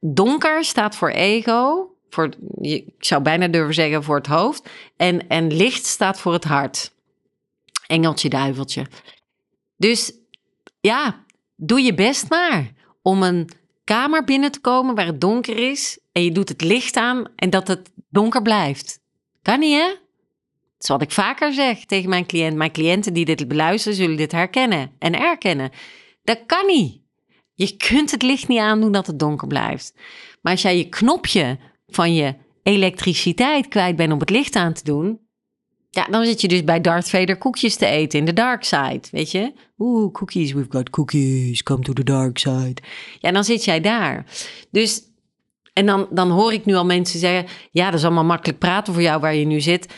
donker 0.00 0.64
staat 0.64 0.96
voor 0.96 1.10
ego. 1.10 1.88
Voor, 2.10 2.28
ik 2.60 2.84
zou 2.98 3.22
bijna 3.22 3.48
durven 3.48 3.74
zeggen 3.74 4.02
voor 4.02 4.16
het 4.16 4.26
hoofd. 4.26 4.68
En, 4.96 5.28
en 5.28 5.56
licht 5.56 5.86
staat 5.86 6.20
voor 6.20 6.32
het 6.32 6.44
hart. 6.44 6.92
Engeltje, 7.86 8.28
duiveltje. 8.28 8.86
Dus 9.76 10.12
ja, 10.80 11.24
doe 11.56 11.80
je 11.80 11.94
best 11.94 12.28
maar 12.28 12.72
om 13.02 13.22
een 13.22 13.48
kamer 13.84 14.24
binnen 14.24 14.52
te 14.52 14.60
komen 14.60 14.94
waar 14.94 15.06
het 15.06 15.20
donker 15.20 15.56
is 15.70 15.98
en 16.12 16.24
je 16.24 16.32
doet 16.32 16.48
het 16.48 16.62
licht 16.62 16.96
aan 16.96 17.28
en 17.36 17.50
dat 17.50 17.68
het 17.68 17.90
donker 18.10 18.42
blijft. 18.42 19.00
Kan 19.42 19.58
niet, 19.58 19.80
hè? 19.80 19.88
Dat 19.88 20.82
is 20.82 20.88
wat 20.88 21.02
ik 21.02 21.10
vaker 21.10 21.52
zeg 21.52 21.84
tegen 21.84 22.08
mijn 22.08 22.26
cliënt. 22.26 22.56
Mijn 22.56 22.72
cliënten 22.72 23.12
die 23.12 23.24
dit 23.24 23.48
beluisteren, 23.48 23.96
zullen 23.96 24.16
dit 24.16 24.32
herkennen 24.32 24.92
en 24.98 25.18
erkennen. 25.18 25.70
Dat 26.24 26.42
kan 26.46 26.66
niet. 26.66 27.00
Je 27.54 27.76
kunt 27.76 28.10
het 28.10 28.22
licht 28.22 28.48
niet 28.48 28.58
aandoen 28.58 28.92
dat 28.92 29.06
het 29.06 29.18
donker 29.18 29.48
blijft. 29.48 29.94
Maar 30.42 30.52
als 30.52 30.62
jij 30.62 30.76
je 30.76 30.88
knopje 30.88 31.58
van 31.86 32.14
je 32.14 32.34
elektriciteit 32.62 33.68
kwijt 33.68 33.96
bent 33.96 34.12
om 34.12 34.18
het 34.18 34.30
licht 34.30 34.56
aan 34.56 34.72
te 34.72 34.84
doen, 34.84 35.20
ja, 35.94 36.06
dan 36.10 36.24
zit 36.24 36.40
je 36.40 36.48
dus 36.48 36.64
bij 36.64 36.80
Darth 36.80 37.10
Vader 37.10 37.36
koekjes 37.36 37.76
te 37.76 37.86
eten 37.86 38.18
in 38.18 38.24
de 38.24 38.32
dark 38.32 38.64
side, 38.64 39.00
weet 39.10 39.30
je? 39.30 39.52
Oeh, 39.78 40.12
cookies, 40.12 40.52
we've 40.52 40.70
got 40.70 40.90
cookies, 40.90 41.62
come 41.62 41.82
to 41.82 41.92
the 41.92 42.04
dark 42.04 42.38
side. 42.38 42.74
Ja, 43.18 43.32
dan 43.32 43.44
zit 43.44 43.64
jij 43.64 43.80
daar. 43.80 44.26
Dus, 44.70 45.02
en 45.72 45.86
dan, 45.86 46.06
dan 46.10 46.30
hoor 46.30 46.52
ik 46.52 46.64
nu 46.64 46.74
al 46.74 46.84
mensen 46.84 47.18
zeggen, 47.18 47.46
ja, 47.70 47.90
dat 47.90 47.98
is 47.98 48.04
allemaal 48.04 48.24
makkelijk 48.24 48.58
praten 48.58 48.92
voor 48.92 49.02
jou 49.02 49.20
waar 49.20 49.34
je 49.34 49.46
nu 49.46 49.60
zit. 49.60 49.94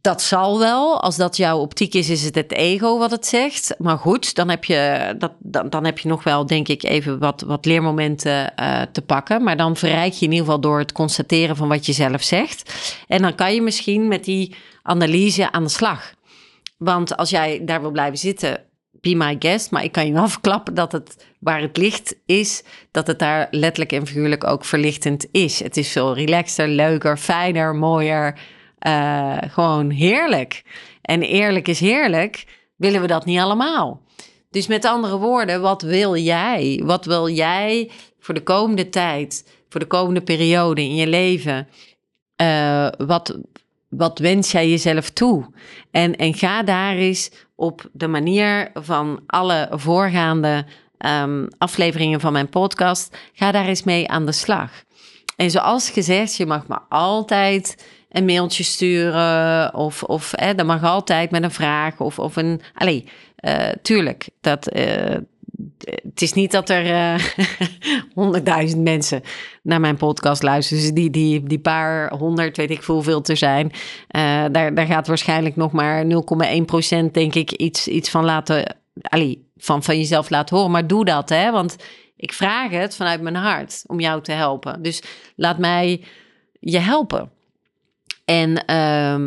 Dat 0.00 0.22
zal 0.22 0.58
wel. 0.58 1.00
Als 1.00 1.16
dat 1.16 1.36
jouw 1.36 1.58
optiek 1.58 1.94
is, 1.94 2.10
is 2.10 2.22
het 2.22 2.34
het 2.34 2.52
ego 2.52 2.98
wat 2.98 3.10
het 3.10 3.26
zegt. 3.26 3.74
Maar 3.78 3.98
goed, 3.98 4.34
dan 4.34 4.48
heb 4.48 4.64
je, 4.64 5.14
dat, 5.18 5.32
dan, 5.72 5.84
heb 5.84 5.98
je 5.98 6.08
nog 6.08 6.24
wel, 6.24 6.46
denk 6.46 6.68
ik, 6.68 6.82
even 6.82 7.18
wat, 7.18 7.40
wat 7.40 7.64
leermomenten 7.64 8.52
uh, 8.60 8.82
te 8.92 9.02
pakken. 9.02 9.42
Maar 9.42 9.56
dan 9.56 9.76
verrijk 9.76 10.12
je 10.12 10.24
in 10.24 10.30
ieder 10.30 10.44
geval 10.44 10.60
door 10.60 10.78
het 10.78 10.92
constateren 10.92 11.56
van 11.56 11.68
wat 11.68 11.86
je 11.86 11.92
zelf 11.92 12.22
zegt. 12.22 12.94
En 13.06 13.22
dan 13.22 13.34
kan 13.34 13.54
je 13.54 13.62
misschien 13.62 14.08
met 14.08 14.24
die 14.24 14.54
analyse 14.82 15.52
aan 15.52 15.62
de 15.62 15.70
slag. 15.70 16.14
Want 16.76 17.16
als 17.16 17.30
jij 17.30 17.64
daar 17.64 17.80
wil 17.80 17.90
blijven 17.90 18.18
zitten, 18.18 18.60
be 19.00 19.14
my 19.14 19.36
guest. 19.38 19.70
Maar 19.70 19.84
ik 19.84 19.92
kan 19.92 20.06
je 20.06 20.12
wel 20.12 20.28
verklappen 20.38 20.74
dat 20.74 20.92
het 20.92 21.26
waar 21.38 21.60
het 21.60 21.76
licht 21.76 22.14
is, 22.26 22.62
dat 22.90 23.06
het 23.06 23.18
daar 23.18 23.48
letterlijk 23.50 23.92
en 23.92 24.06
figuurlijk 24.06 24.44
ook 24.44 24.64
verlichtend 24.64 25.26
is. 25.32 25.62
Het 25.62 25.76
is 25.76 25.92
veel 25.92 26.14
relaxter, 26.14 26.68
leuker, 26.68 27.16
fijner, 27.16 27.74
mooier 27.74 28.38
uh, 28.86 29.36
gewoon 29.40 29.90
heerlijk. 29.90 30.62
En 31.02 31.22
eerlijk 31.22 31.68
is 31.68 31.80
heerlijk, 31.80 32.44
willen 32.76 33.00
we 33.00 33.06
dat 33.06 33.24
niet 33.24 33.38
allemaal. 33.38 34.02
Dus 34.50 34.66
met 34.66 34.84
andere 34.84 35.18
woorden, 35.18 35.60
wat 35.60 35.82
wil 35.82 36.16
jij? 36.16 36.82
Wat 36.84 37.04
wil 37.04 37.28
jij 37.28 37.90
voor 38.18 38.34
de 38.34 38.42
komende 38.42 38.88
tijd, 38.88 39.44
voor 39.68 39.80
de 39.80 39.86
komende 39.86 40.20
periode 40.20 40.82
in 40.82 40.94
je 40.94 41.06
leven? 41.06 41.68
Uh, 42.42 42.88
wat, 42.98 43.38
wat 43.88 44.18
wens 44.18 44.52
jij 44.52 44.68
jezelf 44.68 45.10
toe? 45.10 45.46
En, 45.90 46.16
en 46.16 46.34
ga 46.34 46.62
daar 46.62 46.94
eens 46.94 47.30
op 47.54 47.88
de 47.92 48.08
manier 48.08 48.70
van 48.74 49.20
alle 49.26 49.68
voorgaande 49.70 50.64
um, 51.06 51.48
afleveringen 51.58 52.20
van 52.20 52.32
mijn 52.32 52.48
podcast, 52.48 53.16
ga 53.32 53.50
daar 53.50 53.66
eens 53.66 53.82
mee 53.82 54.08
aan 54.08 54.26
de 54.26 54.32
slag. 54.32 54.70
En 55.36 55.50
zoals 55.50 55.90
gezegd, 55.90 56.36
je 56.36 56.46
mag 56.46 56.66
me 56.66 56.78
altijd 56.88 57.86
een 58.10 58.24
mailtje 58.24 58.62
sturen. 58.62 59.74
Of, 59.74 60.02
of 60.02 60.32
hè, 60.36 60.54
dat 60.54 60.66
mag 60.66 60.84
altijd 60.84 61.30
met 61.30 61.42
een 61.42 61.50
vraag. 61.50 62.00
Of, 62.00 62.18
of 62.18 62.36
een. 62.36 62.60
Allee, 62.74 63.08
uh, 63.40 63.68
tuurlijk. 63.82 64.28
Dat, 64.40 64.76
uh, 64.76 65.16
het 65.84 66.22
is 66.22 66.32
niet 66.32 66.52
dat 66.52 66.68
er 66.68 66.86
eh, 66.86 67.24
honderdduizend 68.14 68.82
mensen 68.82 69.22
naar 69.62 69.80
mijn 69.80 69.96
podcast 69.96 70.42
luisteren. 70.42 70.82
Dus 70.82 70.92
die, 70.92 71.10
die, 71.10 71.42
die 71.42 71.58
paar 71.58 72.14
honderd, 72.14 72.56
weet 72.56 72.70
ik 72.70 72.82
hoeveel 72.82 73.20
te 73.20 73.34
zijn. 73.34 73.72
daar, 74.52 74.74
daar 74.74 74.86
gaat 74.86 75.06
waarschijnlijk 75.06 75.56
nog 75.56 75.72
maar 75.72 76.04
0,1 76.04 76.64
procent, 76.66 77.14
denk 77.14 77.34
ik, 77.34 77.52
iets, 77.52 77.88
iets 77.88 78.10
van 78.10 78.24
laten. 78.24 78.76
Allee, 79.00 79.48
van, 79.56 79.82
van 79.82 79.96
jezelf 79.96 80.30
laten 80.30 80.56
horen. 80.56 80.70
Maar 80.70 80.86
doe 80.86 81.04
dat, 81.04 81.28
hè? 81.28 81.50
Want 81.50 81.76
ik 82.16 82.32
vraag 82.32 82.70
het 82.70 82.96
vanuit 82.96 83.20
mijn 83.20 83.34
hart 83.34 83.84
om 83.86 84.00
jou 84.00 84.22
te 84.22 84.32
helpen. 84.32 84.82
Dus 84.82 85.02
laat 85.36 85.58
mij 85.58 86.04
je 86.60 86.78
helpen. 86.78 87.30
En 88.30 88.76
um, 88.76 89.26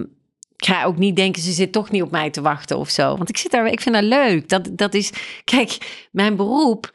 ik 0.56 0.66
ga 0.66 0.84
ook 0.84 0.98
niet 0.98 1.16
denken, 1.16 1.42
ze 1.42 1.52
zit 1.52 1.72
toch 1.72 1.92
niet 1.92 2.02
op 2.02 2.12
mij 2.12 2.30
te 2.30 2.42
wachten 2.42 2.78
of 2.78 2.90
zo. 2.90 3.18
Want 3.18 3.30
ik 3.30 3.38
zit 3.38 3.52
daar, 3.52 3.68
ik 3.68 3.82
vind 3.82 3.96
dat 3.96 4.04
leuk. 4.04 4.50
Dat, 4.50 4.70
dat 4.72 4.94
is, 4.94 5.12
kijk, 5.44 5.78
mijn 6.12 6.36
beroep 6.36 6.92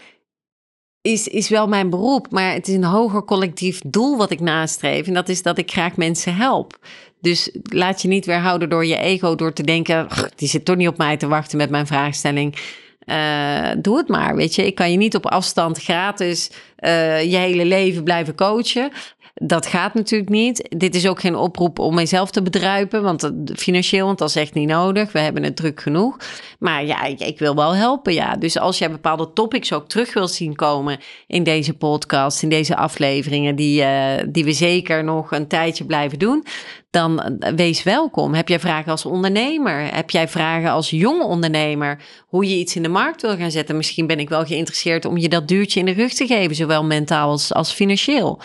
is, 1.01 1.29
is 1.29 1.49
wel 1.49 1.69
mijn 1.69 1.91
beroep, 1.91 2.31
maar 2.31 2.53
het 2.53 2.69
is 2.69 2.75
een 2.75 2.85
hoger 2.85 3.25
collectief 3.25 3.81
doel 3.87 4.17
wat 4.17 4.31
ik 4.31 4.41
nastreef. 4.41 5.07
En 5.07 5.15
dat 5.15 5.29
is 5.29 5.43
dat 5.43 5.59
ik 5.59 5.71
graag 5.71 5.97
mensen 5.97 6.37
help. 6.37 6.79
Dus 7.21 7.57
laat 7.63 8.03
je 8.03 8.09
niet 8.09 8.27
weerhouden 8.27 8.69
door 8.69 8.87
je 8.87 8.99
ego, 8.99 9.35
door 9.35 9.53
te 9.53 9.63
denken, 9.63 10.07
die 10.37 10.49
zit 10.49 10.65
toch 10.65 10.77
niet 10.77 10.89
op 10.89 10.99
mij 10.99 11.17
te 11.17 11.27
wachten 11.27 11.59
met 11.59 11.71
mijn 11.71 11.87
vraagstelling. 11.87 12.57
Uh, 13.05 13.71
doe 13.79 13.97
het 13.97 14.09
maar, 14.09 14.37
weet 14.37 14.55
je. 14.55 14.67
Ik 14.67 14.75
kan 14.75 14.91
je 14.91 14.97
niet 14.97 15.15
op 15.15 15.27
afstand 15.27 15.79
gratis 15.79 16.51
uh, 16.81 17.23
je 17.23 17.37
hele 17.37 17.65
leven 17.65 18.05
blijven 18.05 18.35
coachen. 18.35 18.91
Dat 19.41 19.67
gaat 19.67 19.95
natuurlijk 19.95 20.31
niet. 20.31 20.69
Dit 20.77 20.95
is 20.95 21.09
ook 21.09 21.21
geen 21.21 21.37
oproep 21.37 21.79
om 21.79 21.95
mijzelf 21.95 22.31
te 22.31 22.43
bedruipen, 22.43 23.03
want 23.03 23.31
financieel, 23.55 24.07
want 24.07 24.19
dat 24.19 24.29
is 24.29 24.37
echt 24.37 24.55
niet 24.55 24.69
nodig. 24.69 25.13
We 25.13 25.19
hebben 25.19 25.43
het 25.43 25.57
druk 25.57 25.81
genoeg. 25.81 26.17
Maar 26.59 26.85
ja, 26.85 27.05
ik, 27.05 27.39
wil 27.39 27.55
wel 27.55 27.75
helpen, 27.75 28.15
ja. 28.15 28.37
Dus 28.37 28.59
als 28.59 28.79
jij 28.79 28.91
bepaalde 28.91 29.33
topics 29.33 29.73
ook 29.73 29.89
terug 29.89 30.15
wil 30.15 30.29
zien 30.29 30.55
komen 30.55 30.99
in 31.27 31.43
deze 31.43 31.75
podcast, 31.75 32.43
in 32.43 32.49
deze 32.49 32.77
afleveringen, 32.77 33.57
die, 33.57 33.83
uh, 33.83 34.13
die 34.29 34.45
we 34.45 34.53
zeker 34.53 35.05
nog 35.05 35.33
een 35.33 35.49
tijdje 35.49 35.85
blijven 35.85 36.19
doen, 36.19 36.45
dan 36.91 37.21
eh, 37.21 37.53
wees 37.53 37.83
welkom. 37.83 38.35
Heb 38.35 38.49
jij 38.49 38.61
vragen 38.61 38.91
als 38.91 39.05
ondernemer? 39.05 39.95
Heb 39.95 40.11
jij 40.11 40.29
vragen 40.29 40.71
als 40.71 40.91
jonge 40.91 41.25
ondernemer? 41.25 42.03
Hoe 42.27 42.49
je 42.49 42.57
iets 42.57 42.77
in 42.77 42.83
de 42.83 42.89
markt 42.89 43.23
wil 43.23 43.37
gaan 43.37 43.51
zetten? 43.51 43.77
Misschien 43.77 44.07
ben 44.07 44.19
ik 44.19 44.29
wel 44.29 44.45
geïnteresseerd 44.45 45.05
om 45.05 45.17
je 45.17 45.29
dat 45.29 45.49
duurtje 45.49 45.81
in 45.81 45.87
de 45.87 45.93
rug 45.93 46.13
te 46.13 46.27
geven, 46.27 46.57
zowel 46.57 46.85
mentaal 46.85 47.31
als, 47.31 47.55
als 47.55 47.73
financieel. 47.73 48.41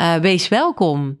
Uh, 0.00 0.14
wees 0.14 0.48
welkom. 0.48 1.18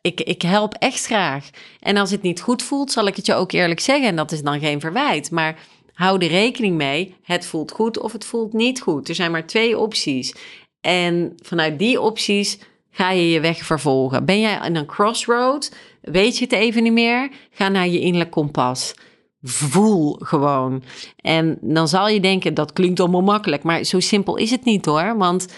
Ik, 0.00 0.20
ik 0.20 0.42
help 0.42 0.74
echt 0.74 1.06
graag. 1.06 1.50
En 1.80 1.96
als 1.96 2.10
het 2.10 2.22
niet 2.22 2.40
goed 2.40 2.62
voelt, 2.62 2.92
zal 2.92 3.06
ik 3.06 3.16
het 3.16 3.26
je 3.26 3.34
ook 3.34 3.52
eerlijk 3.52 3.80
zeggen. 3.80 4.08
En 4.08 4.16
dat 4.16 4.32
is 4.32 4.42
dan 4.42 4.60
geen 4.60 4.80
verwijt. 4.80 5.30
Maar 5.30 5.58
hou 5.92 6.18
er 6.18 6.30
rekening 6.30 6.76
mee. 6.76 7.14
Het 7.22 7.46
voelt 7.46 7.72
goed 7.72 7.98
of 7.98 8.12
het 8.12 8.24
voelt 8.24 8.52
niet 8.52 8.80
goed. 8.80 9.08
Er 9.08 9.14
zijn 9.14 9.30
maar 9.30 9.46
twee 9.46 9.78
opties. 9.78 10.34
En 10.80 11.32
vanuit 11.42 11.78
die 11.78 12.00
opties 12.00 12.58
ga 12.94 13.10
je 13.10 13.30
je 13.30 13.40
weg 13.40 13.58
vervolgen. 13.58 14.24
Ben 14.24 14.40
jij 14.40 14.60
in 14.64 14.76
een 14.76 14.86
crossroad? 14.86 15.74
Weet 16.00 16.38
je 16.38 16.44
het 16.44 16.52
even 16.52 16.82
niet 16.82 16.92
meer? 16.92 17.30
Ga 17.50 17.68
naar 17.68 17.88
je 17.88 18.00
innerlijk 18.00 18.30
kompas. 18.30 18.94
Voel 19.42 20.16
gewoon. 20.18 20.82
En 21.16 21.58
dan 21.60 21.88
zal 21.88 22.08
je 22.08 22.20
denken, 22.20 22.54
dat 22.54 22.72
klinkt 22.72 23.00
allemaal 23.00 23.22
makkelijk. 23.22 23.62
Maar 23.62 23.84
zo 23.84 24.00
simpel 24.00 24.36
is 24.36 24.50
het 24.50 24.64
niet 24.64 24.84
hoor. 24.84 25.16
Want 25.16 25.54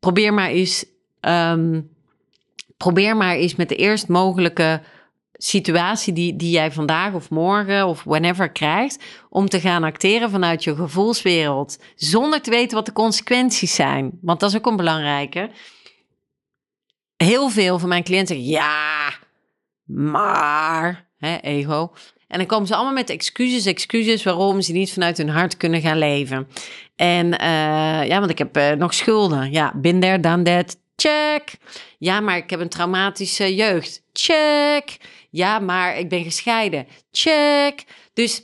probeer 0.00 0.34
maar 0.34 0.48
eens, 0.48 0.84
um, 1.20 1.90
probeer 2.76 3.16
maar 3.16 3.34
eens 3.34 3.54
met 3.54 3.68
de 3.68 3.76
eerst 3.76 4.08
mogelijke 4.08 4.82
situatie 5.32 6.12
die, 6.12 6.36
die 6.36 6.50
jij 6.50 6.72
vandaag 6.72 7.14
of 7.14 7.30
morgen 7.30 7.86
of 7.86 8.04
whenever 8.04 8.50
krijgt, 8.50 9.04
om 9.30 9.48
te 9.48 9.60
gaan 9.60 9.84
acteren 9.84 10.30
vanuit 10.30 10.64
je 10.64 10.74
gevoelswereld, 10.74 11.78
zonder 11.94 12.40
te 12.40 12.50
weten 12.50 12.76
wat 12.76 12.86
de 12.86 12.92
consequenties 12.92 13.74
zijn. 13.74 14.18
Want 14.20 14.40
dat 14.40 14.50
is 14.50 14.56
ook 14.56 14.66
een 14.66 14.76
belangrijke 14.76 15.50
heel 17.32 17.48
veel 17.48 17.78
van 17.78 17.88
mijn 17.88 18.02
cliënten 18.02 18.36
zeggen, 18.36 18.52
ja, 18.52 19.12
maar, 19.84 21.08
hè, 21.18 21.36
ego. 21.36 21.92
En 22.28 22.38
dan 22.38 22.46
komen 22.46 22.66
ze 22.66 22.74
allemaal 22.74 22.92
met 22.92 23.10
excuses, 23.10 23.66
excuses 23.66 24.22
waarom 24.22 24.60
ze 24.60 24.72
niet 24.72 24.92
vanuit 24.92 25.16
hun 25.16 25.28
hart 25.28 25.56
kunnen 25.56 25.80
gaan 25.80 25.98
leven. 25.98 26.48
En 26.96 27.26
uh, 27.26 28.06
ja, 28.06 28.18
want 28.18 28.30
ik 28.30 28.38
heb 28.38 28.56
uh, 28.56 28.70
nog 28.70 28.94
schulden. 28.94 29.50
Ja, 29.50 29.72
bin 29.76 30.00
there, 30.00 30.20
done 30.20 30.42
that. 30.42 30.76
Check. 30.96 31.54
Ja, 31.98 32.20
maar 32.20 32.36
ik 32.36 32.50
heb 32.50 32.60
een 32.60 32.68
traumatische 32.68 33.54
jeugd. 33.54 34.02
Check. 34.12 34.96
Ja, 35.30 35.58
maar 35.58 35.98
ik 35.98 36.08
ben 36.08 36.22
gescheiden. 36.24 36.86
Check. 37.10 37.84
Dus 38.12 38.42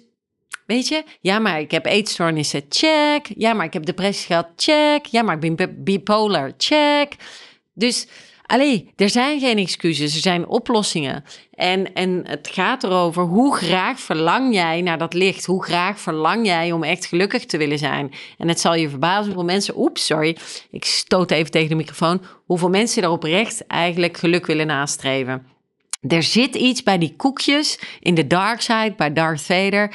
weet 0.67 0.89
je, 0.89 1.05
ja, 1.21 1.39
maar 1.39 1.61
ik 1.61 1.71
heb 1.71 1.87
eetstoornissen, 1.87 2.63
check. 2.69 3.27
Ja, 3.37 3.53
maar 3.53 3.67
ik 3.67 3.73
heb 3.73 3.85
depressie 3.85 4.27
gehad, 4.27 4.49
check. 4.57 5.07
Ja, 5.07 5.23
maar 5.23 5.45
ik 5.45 5.57
ben 5.57 5.85
bipolar, 5.85 6.53
check. 6.57 7.13
Dus 7.75 8.07
Allee, 8.49 8.93
er 8.97 9.11
zijn 9.11 9.41
geen 9.41 9.59
excuses, 9.59 10.15
er 10.15 10.21
zijn 10.21 10.47
oplossingen. 10.47 11.25
En, 11.55 11.95
en 11.95 12.23
het 12.27 12.49
gaat 12.53 12.85
erover 12.85 13.23
hoe 13.23 13.57
graag 13.57 14.01
verlang 14.01 14.55
jij 14.55 14.81
naar 14.81 14.99
dat 14.99 15.15
licht? 15.15 15.47
Hoe 15.47 15.65
graag 15.65 16.01
verlang 16.01 16.47
jij 16.47 16.73
om 16.73 16.83
echt 16.83 17.07
gelukkig 17.07 17.45
te 17.45 17.57
willen 17.57 17.79
zijn? 17.79 18.13
En 18.39 18.49
het 18.49 18.61
zal 18.61 18.75
je 18.75 18.89
verbazen 18.89 19.25
hoeveel 19.25 19.45
mensen, 19.45 19.79
oeps, 19.79 20.07
sorry, 20.07 20.37
ik 20.71 20.85
stoot 20.85 21.31
even 21.31 21.51
tegen 21.51 21.69
de 21.69 21.75
microfoon, 21.75 22.23
hoeveel 22.47 22.69
mensen 22.69 23.03
er 23.03 23.11
oprecht 23.11 23.67
eigenlijk 23.67 24.17
geluk 24.17 24.47
willen 24.47 24.67
nastreven. 24.67 25.47
Er 26.01 26.23
zit 26.23 26.55
iets 26.55 26.83
bij 26.83 26.99
die 26.99 27.17
koekjes 27.17 27.81
in 28.01 28.15
de 28.15 28.27
dark 28.27 28.61
side, 28.61 28.95
bij 28.97 29.13
Darth 29.13 29.43
Vader, 29.43 29.95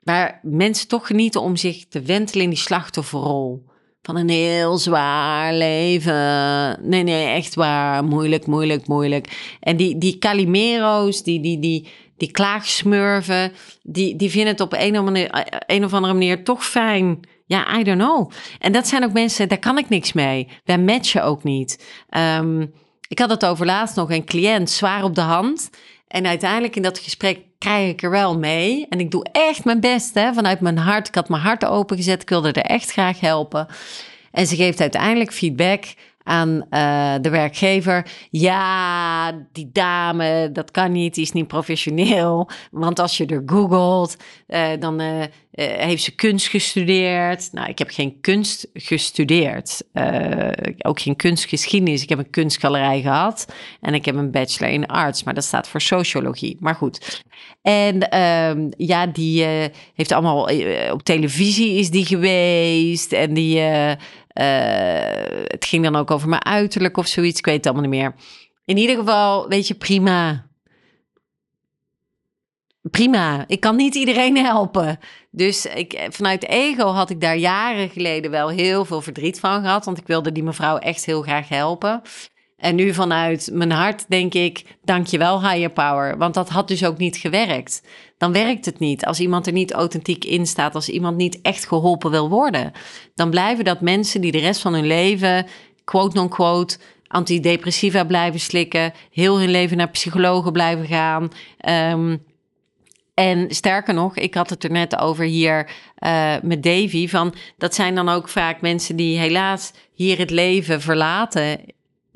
waar 0.00 0.40
mensen 0.42 0.88
toch 0.88 1.06
genieten 1.06 1.40
om 1.40 1.56
zich 1.56 1.88
te 1.88 2.02
wentelen 2.02 2.44
in 2.44 2.50
die 2.50 2.58
slachtofferrol 2.58 3.64
van 4.06 4.16
een 4.16 4.28
heel 4.28 4.78
zwaar 4.78 5.54
leven. 5.54 6.88
Nee, 6.88 7.02
nee, 7.02 7.26
echt 7.26 7.54
waar. 7.54 8.04
Moeilijk, 8.04 8.46
moeilijk, 8.46 8.86
moeilijk. 8.86 9.56
En 9.60 9.76
die, 9.76 9.98
die 9.98 10.18
Calimero's, 10.18 11.22
die, 11.22 11.40
die, 11.40 11.58
die, 11.58 11.88
die 12.16 12.30
klaagsmurven, 12.30 13.52
die, 13.82 14.16
die 14.16 14.30
vinden 14.30 14.50
het 14.50 14.60
op 14.60 14.72
een 14.72 14.98
of, 14.98 15.06
andere, 15.06 15.44
een 15.66 15.84
of 15.84 15.92
andere 15.92 16.12
manier 16.12 16.44
toch 16.44 16.66
fijn. 16.66 17.20
Ja, 17.46 17.78
I 17.78 17.82
don't 17.82 18.00
know. 18.00 18.30
En 18.58 18.72
dat 18.72 18.86
zijn 18.86 19.04
ook 19.04 19.12
mensen, 19.12 19.48
daar 19.48 19.58
kan 19.58 19.78
ik 19.78 19.88
niks 19.88 20.12
mee. 20.12 20.48
Wij 20.64 20.78
matchen 20.78 21.24
ook 21.24 21.42
niet. 21.42 21.84
Um, 22.38 22.72
ik 23.08 23.18
had 23.18 23.30
het 23.30 23.44
over 23.44 23.66
laatst 23.66 23.96
nog, 23.96 24.10
een 24.10 24.24
cliënt 24.24 24.70
zwaar 24.70 25.04
op 25.04 25.14
de 25.14 25.20
hand. 25.20 25.70
En 26.16 26.26
uiteindelijk 26.26 26.76
in 26.76 26.82
dat 26.82 26.98
gesprek 26.98 27.38
krijg 27.58 27.90
ik 27.90 28.02
er 28.02 28.10
wel 28.10 28.38
mee. 28.38 28.86
En 28.88 29.00
ik 29.00 29.10
doe 29.10 29.26
echt 29.32 29.64
mijn 29.64 29.80
best 29.80 30.14
hè, 30.14 30.32
vanuit 30.32 30.60
mijn 30.60 30.78
hart. 30.78 31.08
Ik 31.08 31.14
had 31.14 31.28
mijn 31.28 31.42
hart 31.42 31.64
opengezet. 31.64 32.22
Ik 32.22 32.28
wilde 32.28 32.52
er 32.52 32.62
echt 32.62 32.90
graag 32.90 33.20
helpen. 33.20 33.66
En 34.30 34.46
ze 34.46 34.56
geeft 34.56 34.80
uiteindelijk 34.80 35.32
feedback 35.32 35.84
aan 36.26 36.66
uh, 36.70 37.14
de 37.20 37.30
werkgever. 37.30 38.06
Ja, 38.30 39.32
die 39.52 39.70
dame, 39.72 40.50
dat 40.52 40.70
kan 40.70 40.92
niet, 40.92 41.14
die 41.14 41.24
is 41.24 41.32
niet 41.32 41.46
professioneel. 41.46 42.48
Want 42.70 42.98
als 42.98 43.16
je 43.16 43.26
er 43.26 43.42
googelt, 43.46 44.16
uh, 44.48 44.68
dan 44.78 45.00
uh, 45.00 45.24
heeft 45.52 46.02
ze 46.02 46.14
kunst 46.14 46.48
gestudeerd. 46.48 47.52
Nou, 47.52 47.68
ik 47.68 47.78
heb 47.78 47.90
geen 47.90 48.20
kunst 48.20 48.68
gestudeerd. 48.72 49.82
ook 50.78 51.00
geen 51.00 51.16
kunstgeschiedenis. 51.16 52.02
Ik 52.02 52.08
heb 52.08 52.18
een 52.18 52.30
kunstgalerij 52.30 53.00
gehad. 53.00 53.52
En 53.80 53.94
ik 53.94 54.04
heb 54.04 54.14
een 54.14 54.30
bachelor 54.30 54.72
in 54.72 54.86
arts, 54.86 55.22
maar 55.22 55.34
dat 55.34 55.44
staat 55.44 55.68
voor 55.68 55.80
sociologie. 55.80 56.56
Maar 56.60 56.74
goed. 56.74 57.24
En 57.62 58.10
ehm, 58.10 58.70
ja, 58.76 59.06
die 59.06 59.44
heeft 59.94 60.12
allemaal 60.12 60.48
op 60.92 61.02
televisie 61.02 61.78
is 61.78 61.90
die 61.90 62.06
geweest. 62.06 63.12
En 63.12 63.34
die 63.34 63.60
het 65.48 65.64
ging 65.64 65.82
dan 65.82 65.96
ook 65.96 66.10
over 66.10 66.28
mijn 66.28 66.44
uiterlijk 66.44 66.96
of 66.96 67.06
zoiets. 67.06 67.38
Ik 67.38 67.44
weet 67.44 67.56
het 67.56 67.66
allemaal 67.66 67.90
niet 67.90 68.00
meer. 68.00 68.14
In 68.64 68.76
ieder 68.76 68.96
geval, 68.96 69.48
weet 69.48 69.68
je, 69.68 69.74
prima. 69.74 70.46
Prima. 72.82 73.44
Ik 73.46 73.60
kan 73.60 73.76
niet 73.76 73.94
iedereen 73.94 74.36
helpen. 74.36 74.98
Dus 75.30 75.66
ik, 75.66 76.06
vanuit 76.10 76.46
ego 76.46 76.86
had 76.86 77.10
ik 77.10 77.20
daar 77.20 77.36
jaren 77.36 77.88
geleden 77.88 78.30
wel 78.30 78.48
heel 78.48 78.84
veel 78.84 79.00
verdriet 79.00 79.40
van 79.40 79.62
gehad. 79.62 79.84
Want 79.84 79.98
ik 79.98 80.06
wilde 80.06 80.32
die 80.32 80.42
mevrouw 80.42 80.76
echt 80.76 81.04
heel 81.04 81.22
graag 81.22 81.48
helpen. 81.48 82.02
En 82.56 82.74
nu 82.74 82.94
vanuit 82.94 83.50
mijn 83.52 83.70
hart 83.70 84.04
denk 84.08 84.34
ik, 84.34 84.76
dankjewel 84.84 85.48
higher 85.48 85.70
power. 85.70 86.18
Want 86.18 86.34
dat 86.34 86.48
had 86.48 86.68
dus 86.68 86.84
ook 86.84 86.98
niet 86.98 87.16
gewerkt. 87.16 87.82
Dan 88.18 88.32
werkt 88.32 88.64
het 88.64 88.78
niet. 88.78 89.04
Als 89.04 89.20
iemand 89.20 89.46
er 89.46 89.52
niet 89.52 89.72
authentiek 89.72 90.24
in 90.24 90.46
staat, 90.46 90.74
als 90.74 90.88
iemand 90.88 91.16
niet 91.16 91.40
echt 91.42 91.66
geholpen 91.66 92.10
wil 92.10 92.28
worden. 92.28 92.72
Dan 93.14 93.30
blijven 93.30 93.64
dat 93.64 93.80
mensen 93.80 94.20
die 94.20 94.32
de 94.32 94.38
rest 94.38 94.60
van 94.60 94.74
hun 94.74 94.86
leven, 94.86 95.46
quote-non-quote, 95.84 96.78
antidepressiva 97.06 98.04
blijven 98.04 98.40
slikken. 98.40 98.92
Heel 99.10 99.38
hun 99.38 99.50
leven 99.50 99.76
naar 99.76 99.90
psychologen 99.90 100.52
blijven 100.52 100.86
gaan. 100.86 101.28
Um, 101.92 102.24
en 103.14 103.54
sterker 103.54 103.94
nog, 103.94 104.16
ik 104.16 104.34
had 104.34 104.50
het 104.50 104.64
er 104.64 104.70
net 104.70 104.98
over 104.98 105.24
hier 105.24 105.70
uh, 105.98 106.34
met 106.42 106.62
Davy. 106.62 107.08
Van, 107.08 107.34
dat 107.58 107.74
zijn 107.74 107.94
dan 107.94 108.08
ook 108.08 108.28
vaak 108.28 108.60
mensen 108.60 108.96
die 108.96 109.18
helaas 109.18 109.72
hier 109.94 110.18
het 110.18 110.30
leven 110.30 110.80
verlaten 110.80 111.58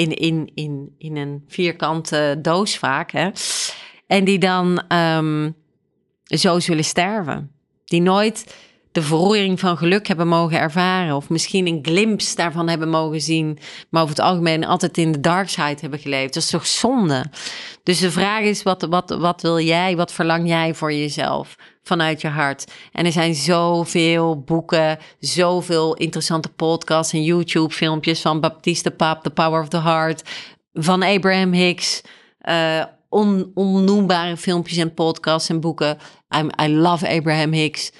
in, 0.01 0.15
in, 0.15 0.51
in, 0.55 0.95
in 0.99 1.17
een 1.17 1.45
vierkante 1.49 2.39
doos 2.43 2.79
vaak. 2.79 3.11
Hè? 3.11 3.31
En 4.07 4.25
die 4.25 4.39
dan 4.39 4.83
um, 4.93 5.55
zo 6.25 6.61
zullen 6.61 6.85
sterven. 6.85 7.51
Die 7.85 8.03
nooit 8.03 8.57
de 8.93 9.03
verroering 9.03 9.61
van 9.61 9.77
geluk 9.77 10.07
hebben 10.07 10.29
mogen 10.29 10.59
ervaren. 10.59 11.17
Of 11.17 11.29
misschien 11.29 11.67
een 11.67 11.79
glimpse 11.83 12.37
daarvan 12.37 12.69
hebben 12.69 12.89
mogen 12.89 13.21
zien. 13.21 13.59
Maar 13.91 14.03
over 14.03 14.15
het 14.17 14.25
algemeen 14.25 14.65
altijd 14.65 14.99
in 14.99 15.13
de 15.13 15.21
dark 15.21 15.49
side 15.49 15.77
hebben 15.81 15.99
geleefd. 15.99 16.35
Dat 16.35 16.43
is 16.43 16.51
toch 16.51 16.67
zonde? 16.67 17.25
Dus 17.83 17.99
de 17.99 18.11
vraag 18.11 18.43
is, 18.43 18.63
wat, 18.63 18.83
wat, 18.83 19.11
wat 19.11 19.43
wil 19.43 19.61
jij? 19.61 19.97
Wat 19.97 20.13
verlang 20.13 20.49
jij 20.49 20.75
voor 20.75 20.93
jezelf? 20.93 21.57
Vanuit 21.83 22.21
je 22.21 22.29
hart. 22.29 22.73
En 22.93 23.07
er 23.07 23.13
zijn 23.13 23.35
zoveel 23.35 24.41
boeken, 24.41 24.99
zoveel 25.19 25.95
interessante 25.95 26.49
podcasts 26.49 27.13
en 27.13 27.23
YouTube-filmpjes 27.23 28.21
van 28.21 28.41
Baptiste 28.41 28.91
Paap, 28.91 29.23
The 29.23 29.31
Power 29.31 29.61
of 29.61 29.69
the 29.69 29.81
Heart, 29.81 30.23
van 30.73 31.03
Abraham 31.03 31.53
Hicks. 31.53 32.01
Uh, 32.49 32.85
on, 33.09 33.51
onnoembare 33.55 34.37
filmpjes 34.37 34.79
en 34.79 34.95
podcasts 34.95 35.49
en 35.49 35.61
boeken. 35.61 35.99
I 36.63 36.69
love 36.69 37.09
Abraham 37.09 37.53
Hicks 37.53 37.93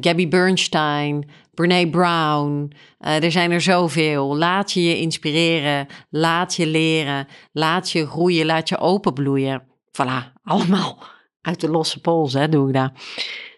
Gabby 0.00 0.28
Bernstein, 0.28 1.28
Brene 1.54 1.90
Brown. 1.90 2.72
Uh, 3.00 3.22
er 3.22 3.30
zijn 3.32 3.50
er 3.50 3.60
zoveel. 3.60 4.36
Laat 4.36 4.72
je 4.72 4.84
je 4.84 5.00
inspireren, 5.00 5.86
laat 6.10 6.54
je 6.54 6.66
leren, 6.66 7.26
laat 7.52 7.90
je 7.90 8.06
groeien, 8.06 8.46
laat 8.46 8.68
je 8.68 8.78
openbloeien. 8.78 9.62
Voilà, 9.86 10.32
allemaal 10.44 10.98
uit 11.40 11.60
de 11.60 11.70
losse 11.70 12.00
pols 12.00 12.32
hè, 12.32 12.48
doe 12.48 12.68
ik 12.68 12.74
dat. 12.74 12.92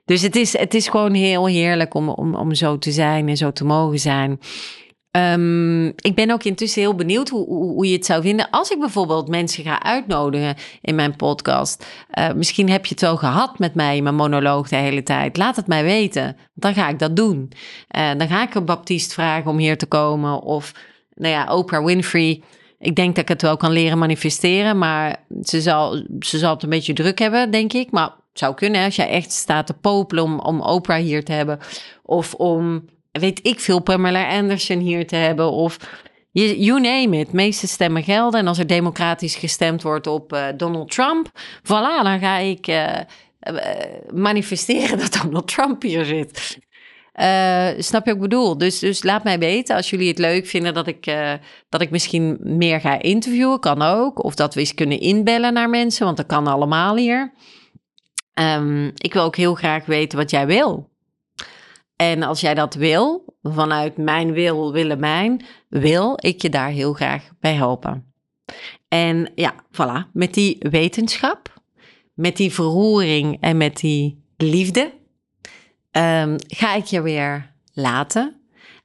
Dus 0.04 0.22
het 0.22 0.36
is, 0.36 0.58
het 0.58 0.74
is 0.74 0.88
gewoon 0.88 1.14
heel 1.14 1.46
heerlijk 1.46 1.94
om, 1.94 2.08
om, 2.08 2.34
om 2.34 2.54
zo 2.54 2.78
te 2.78 2.92
zijn 2.92 3.28
en 3.28 3.36
zo 3.36 3.52
te 3.52 3.64
mogen 3.64 3.98
zijn. 3.98 4.38
Um, 5.16 5.86
ik 5.86 6.14
ben 6.14 6.30
ook 6.30 6.42
intussen 6.42 6.80
heel 6.80 6.94
benieuwd 6.94 7.28
hoe, 7.28 7.46
hoe, 7.46 7.86
je 7.86 7.92
het 7.92 8.06
zou 8.06 8.22
vinden 8.22 8.50
als 8.50 8.70
ik 8.70 8.78
bijvoorbeeld 8.78 9.28
mensen 9.28 9.64
ga 9.64 9.82
uitnodigen 9.82 10.54
in 10.80 10.94
mijn 10.94 11.16
podcast. 11.16 11.86
Uh, 12.18 12.32
misschien 12.32 12.70
heb 12.70 12.86
je 12.86 12.90
het 12.90 13.00
wel 13.02 13.16
gehad 13.16 13.58
met 13.58 13.74
mij, 13.74 14.02
mijn 14.02 14.14
monoloog 14.14 14.68
de 14.68 14.76
hele 14.76 15.02
tijd. 15.02 15.36
Laat 15.36 15.56
het 15.56 15.66
mij 15.66 15.84
weten, 15.84 16.36
dan 16.54 16.74
ga 16.74 16.88
ik 16.88 16.98
dat 16.98 17.16
doen. 17.16 17.52
Uh, 17.96 18.10
dan 18.16 18.28
ga 18.28 18.42
ik 18.42 18.54
een 18.54 18.64
Baptiste 18.64 19.14
vragen 19.14 19.50
om 19.50 19.58
hier 19.58 19.78
te 19.78 19.86
komen 19.86 20.40
of, 20.40 20.72
nou 21.14 21.32
ja, 21.32 21.54
Oprah 21.54 21.84
Winfrey. 21.84 22.42
Ik 22.78 22.96
denk 22.96 23.14
dat 23.14 23.24
ik 23.24 23.28
het 23.28 23.42
wel 23.42 23.56
kan 23.56 23.72
leren 23.72 23.98
manifesteren, 23.98 24.78
maar 24.78 25.16
ze 25.42 25.60
zal, 25.60 26.02
ze 26.20 26.38
zal 26.38 26.54
het 26.54 26.62
een 26.62 26.68
beetje 26.68 26.92
druk 26.92 27.18
hebben, 27.18 27.50
denk 27.50 27.72
ik. 27.72 27.90
Maar 27.90 28.04
het 28.04 28.38
zou 28.38 28.54
kunnen 28.54 28.84
als 28.84 28.96
jij 28.96 29.08
echt 29.08 29.32
staat 29.32 29.66
te 29.66 29.74
popelen 29.74 30.24
om, 30.24 30.38
om 30.38 30.60
Oprah 30.60 31.02
hier 31.02 31.24
te 31.24 31.32
hebben 31.32 31.58
of 32.02 32.34
om 32.34 32.84
weet 33.18 33.46
ik 33.46 33.60
veel, 33.60 33.80
Pamela 33.80 34.28
Anderson 34.28 34.78
hier 34.78 35.06
te 35.06 35.16
hebben. 35.16 35.50
Of 35.50 35.78
you 36.32 36.80
name 36.80 37.18
it. 37.18 37.32
meeste 37.32 37.66
stemmen 37.66 38.02
gelden. 38.02 38.40
En 38.40 38.46
als 38.46 38.58
er 38.58 38.66
democratisch 38.66 39.34
gestemd 39.34 39.82
wordt 39.82 40.06
op 40.06 40.32
uh, 40.32 40.46
Donald 40.56 40.90
Trump, 40.90 41.30
voilà, 41.62 42.02
dan 42.02 42.18
ga 42.18 42.38
ik 42.38 42.68
uh, 42.68 42.96
manifesteren 44.14 44.98
dat 45.08 45.20
Donald 45.22 45.48
Trump 45.48 45.82
hier 45.82 46.04
zit. 46.04 46.58
Snap 47.78 48.04
je 48.04 48.12
wat 48.12 48.14
ik 48.14 48.20
bedoel? 48.20 48.58
Dus, 48.58 48.78
dus 48.78 49.02
laat 49.02 49.24
mij 49.24 49.38
weten 49.38 49.76
als 49.76 49.90
jullie 49.90 50.08
het 50.08 50.18
leuk 50.18 50.46
vinden 50.46 50.74
dat 50.74 50.86
ik, 50.86 51.04
dat 51.68 51.80
ik 51.80 51.90
misschien 51.90 52.38
meer 52.40 52.80
ga 52.80 53.02
interviewen. 53.02 53.60
Kan 53.60 53.82
ook. 53.82 54.24
Of 54.24 54.34
dat 54.34 54.54
we 54.54 54.60
eens 54.60 54.74
kunnen 54.74 55.00
inbellen 55.00 55.52
naar 55.52 55.70
mensen, 55.70 56.04
want 56.04 56.16
dat 56.16 56.26
kan 56.26 56.46
allemaal 56.46 56.96
hier. 56.96 57.32
Um, 58.40 58.92
ik 58.96 59.12
wil 59.12 59.22
ook 59.22 59.36
heel 59.36 59.54
graag 59.54 59.86
weten 59.86 60.18
wat 60.18 60.30
jij 60.30 60.46
wil. 60.46 60.90
En 61.96 62.22
als 62.22 62.40
jij 62.40 62.54
dat 62.54 62.74
wil, 62.74 63.24
vanuit 63.42 63.96
mijn 63.96 64.32
wil, 64.32 64.72
willen 64.72 64.98
mijn, 64.98 65.44
wil 65.68 66.12
ik 66.16 66.42
je 66.42 66.48
daar 66.48 66.68
heel 66.68 66.92
graag 66.92 67.28
bij 67.40 67.54
helpen. 67.54 68.12
En 68.88 69.32
ja, 69.34 69.54
voilà, 69.72 70.10
met 70.12 70.34
die 70.34 70.56
wetenschap, 70.58 71.60
met 72.14 72.36
die 72.36 72.52
verroering 72.52 73.36
en 73.40 73.56
met 73.56 73.76
die 73.76 74.24
liefde, 74.36 74.92
um, 75.90 76.36
ga 76.46 76.74
ik 76.74 76.84
je 76.84 77.02
weer 77.02 77.52
laten. 77.72 78.40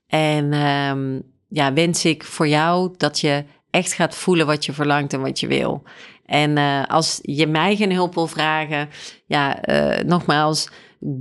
En 0.07 0.53
um, 0.53 1.21
ja, 1.47 1.73
wens 1.73 2.05
ik 2.05 2.23
voor 2.23 2.47
jou 2.47 2.93
dat 2.97 3.19
je 3.19 3.45
echt 3.69 3.93
gaat 3.93 4.15
voelen 4.15 4.45
wat 4.45 4.65
je 4.65 4.73
verlangt 4.73 5.13
en 5.13 5.21
wat 5.21 5.39
je 5.39 5.47
wil. 5.47 5.83
En 6.25 6.57
uh, 6.57 6.83
als 6.87 7.19
je 7.21 7.47
mij 7.47 7.75
geen 7.75 7.93
hulp 7.93 8.13
wil 8.13 8.27
vragen, 8.27 8.89
ja, 9.25 9.69
uh, 9.69 10.03
nogmaals 10.03 10.69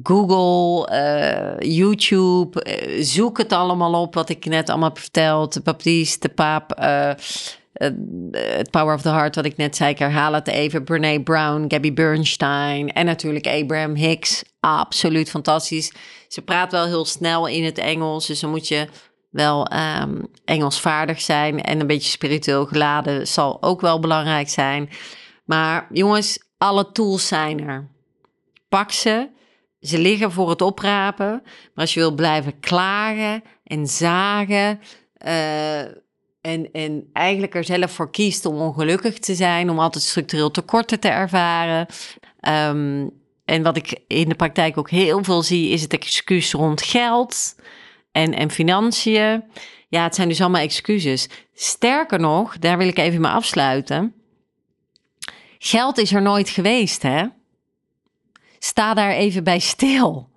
Google, 0.02 0.92
uh, 0.92 1.72
YouTube, 1.76 2.64
uh, 2.64 3.02
zoek 3.02 3.38
het 3.38 3.52
allemaal 3.52 4.02
op 4.02 4.14
wat 4.14 4.28
ik 4.28 4.44
net 4.44 4.68
allemaal 4.68 4.88
heb 4.88 4.98
verteld. 4.98 5.62
Baptiste, 5.64 6.28
de 6.28 6.34
Paap, 6.34 6.80
uh, 6.80 7.12
het 8.32 8.70
Power 8.70 8.94
of 8.94 9.02
the 9.02 9.08
Heart, 9.08 9.34
wat 9.34 9.44
ik 9.44 9.56
net 9.56 9.76
zei, 9.76 9.90
ik 9.90 9.98
herhaal 9.98 10.32
het 10.32 10.48
even. 10.48 10.84
Brene 10.84 11.22
Brown, 11.22 11.64
Gabby 11.68 11.92
Bernstein 11.92 12.92
en 12.92 13.06
natuurlijk 13.06 13.46
Abraham 13.46 13.94
Hicks. 13.94 14.42
Absoluut 14.60 15.30
fantastisch. 15.30 15.92
Ze 16.28 16.42
praat 16.42 16.72
wel 16.72 16.84
heel 16.84 17.04
snel 17.04 17.46
in 17.46 17.64
het 17.64 17.78
Engels, 17.78 18.26
dus 18.26 18.40
dan 18.40 18.50
moet 18.50 18.68
je 18.68 18.88
wel 19.30 19.72
um, 20.00 20.26
Engelsvaardig 20.44 21.20
zijn 21.20 21.62
en 21.62 21.80
een 21.80 21.86
beetje 21.86 22.10
spiritueel 22.10 22.66
geladen 22.66 23.26
zal 23.26 23.62
ook 23.62 23.80
wel 23.80 24.00
belangrijk 24.00 24.48
zijn. 24.48 24.88
Maar 25.44 25.86
jongens, 25.92 26.42
alle 26.58 26.92
tools 26.92 27.28
zijn 27.28 27.68
er. 27.68 27.88
Pak 28.68 28.90
ze. 28.90 29.28
Ze 29.80 29.98
liggen 29.98 30.32
voor 30.32 30.50
het 30.50 30.62
oprapen. 30.62 31.40
Maar 31.44 31.70
als 31.74 31.94
je 31.94 32.00
wil 32.00 32.14
blijven 32.14 32.60
klagen 32.60 33.42
en 33.64 33.86
zagen. 33.86 34.80
Uh, 35.26 35.80
en, 36.40 36.72
en 36.72 37.08
eigenlijk 37.12 37.54
er 37.54 37.64
zelf 37.64 37.90
voor 37.90 38.10
kiest 38.10 38.46
om 38.46 38.56
ongelukkig 38.56 39.18
te 39.18 39.34
zijn, 39.34 39.70
om 39.70 39.78
altijd 39.78 40.04
structureel 40.04 40.50
tekorten 40.50 41.00
te 41.00 41.08
ervaren. 41.08 41.86
Um, 42.48 43.18
en 43.44 43.62
wat 43.62 43.76
ik 43.76 44.00
in 44.06 44.28
de 44.28 44.34
praktijk 44.34 44.78
ook 44.78 44.90
heel 44.90 45.24
veel 45.24 45.42
zie, 45.42 45.70
is 45.70 45.82
het 45.82 45.92
excuus 45.92 46.52
rond 46.52 46.82
geld 46.82 47.56
en, 48.12 48.34
en 48.34 48.50
financiën. 48.50 49.44
Ja, 49.88 50.02
het 50.02 50.14
zijn 50.14 50.28
dus 50.28 50.40
allemaal 50.40 50.62
excuses. 50.62 51.28
Sterker 51.54 52.20
nog, 52.20 52.58
daar 52.58 52.78
wil 52.78 52.88
ik 52.88 52.98
even 52.98 53.20
mee 53.20 53.30
afsluiten. 53.30 54.14
Geld 55.58 55.98
is 55.98 56.12
er 56.12 56.22
nooit 56.22 56.48
geweest, 56.48 57.02
hè? 57.02 57.26
Sta 58.62 58.94
daar 58.94 59.10
even 59.10 59.44
bij 59.44 59.58
stil. 59.58 60.28